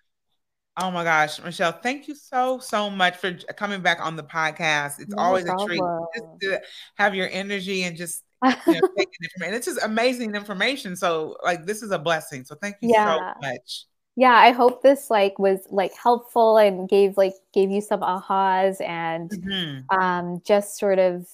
[0.81, 4.99] Oh my gosh, Michelle, thank you so, so much for coming back on the podcast.
[4.99, 5.65] It's no always problem.
[5.65, 5.81] a treat
[6.15, 6.61] just to
[6.95, 9.53] have your energy and just you know, taking information.
[9.55, 10.95] It's just amazing information.
[10.95, 12.45] So, like, this is a blessing.
[12.45, 13.17] So, thank you yeah.
[13.17, 13.85] so much.
[14.15, 18.81] Yeah, I hope this like was like helpful and gave like gave you some ahas
[18.81, 19.97] and mm-hmm.
[19.97, 21.25] um just sort of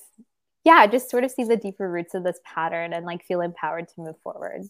[0.66, 3.88] yeah, just sort of see the deeper roots of this pattern and like feel empowered
[3.90, 4.64] to move forward.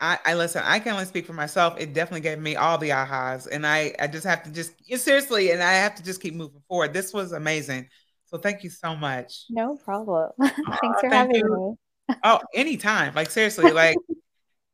[0.00, 0.62] I, I, listen.
[0.64, 1.78] I can only speak for myself.
[1.78, 4.72] It definitely gave me all the ahas, and I I just have to just
[5.02, 6.94] seriously, and I have to just keep moving forward.
[6.94, 7.88] This was amazing.
[8.26, 9.44] So thank you so much.
[9.50, 10.30] No problem.
[10.40, 11.76] Thanks uh, for thank having you.
[12.08, 12.14] me.
[12.24, 13.14] Oh, anytime.
[13.14, 13.96] Like seriously, like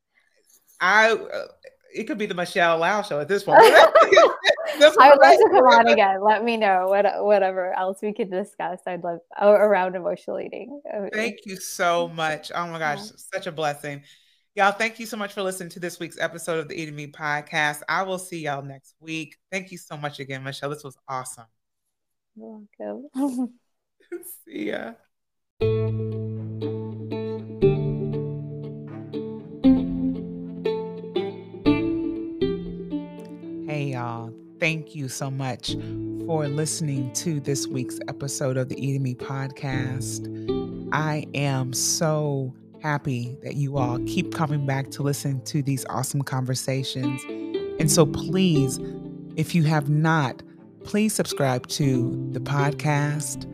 [0.80, 1.12] I.
[1.12, 1.46] Uh,
[1.94, 3.60] it could be the Michelle Lall show at this point.
[3.62, 3.66] I
[4.80, 6.22] would love to come on again.
[6.22, 8.78] Let me know what whatever else we could discuss.
[8.86, 10.80] I'd love oh, around emotional eating.
[11.12, 12.50] Thank you so much.
[12.54, 13.12] Oh my gosh, yeah.
[13.34, 14.02] such a blessing.
[14.54, 17.06] Y'all, thank you so much for listening to this week's episode of the Eating Me
[17.06, 17.80] podcast.
[17.88, 19.34] I will see y'all next week.
[19.50, 20.68] Thank you so much again, Michelle.
[20.68, 21.46] This was awesome.
[22.36, 23.54] You're welcome.
[24.44, 24.92] see ya.
[33.66, 34.34] Hey, y'all.
[34.60, 35.76] Thank you so much
[36.26, 40.28] for listening to this week's episode of the Eating Me podcast.
[40.92, 42.52] I am so
[42.82, 47.22] happy that you all keep coming back to listen to these awesome conversations.
[47.78, 48.78] And so, please,
[49.36, 50.42] if you have not,
[50.84, 53.48] please subscribe to the podcast.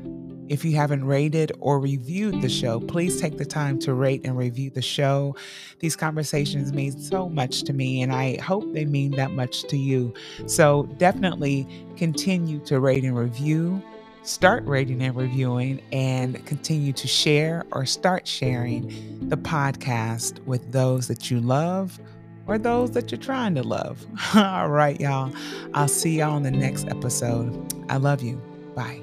[0.48, 4.36] If you haven't rated or reviewed the show, please take the time to rate and
[4.36, 5.36] review the show.
[5.80, 9.76] These conversations mean so much to me, and I hope they mean that much to
[9.76, 10.14] you.
[10.46, 13.82] So definitely continue to rate and review
[14.28, 21.08] start rating and reviewing and continue to share or start sharing the podcast with those
[21.08, 21.98] that you love
[22.46, 24.04] or those that you're trying to love.
[24.34, 25.32] All right, y'all.
[25.72, 27.74] I'll see y'all in the next episode.
[27.88, 28.40] I love you.
[28.74, 29.00] Bye.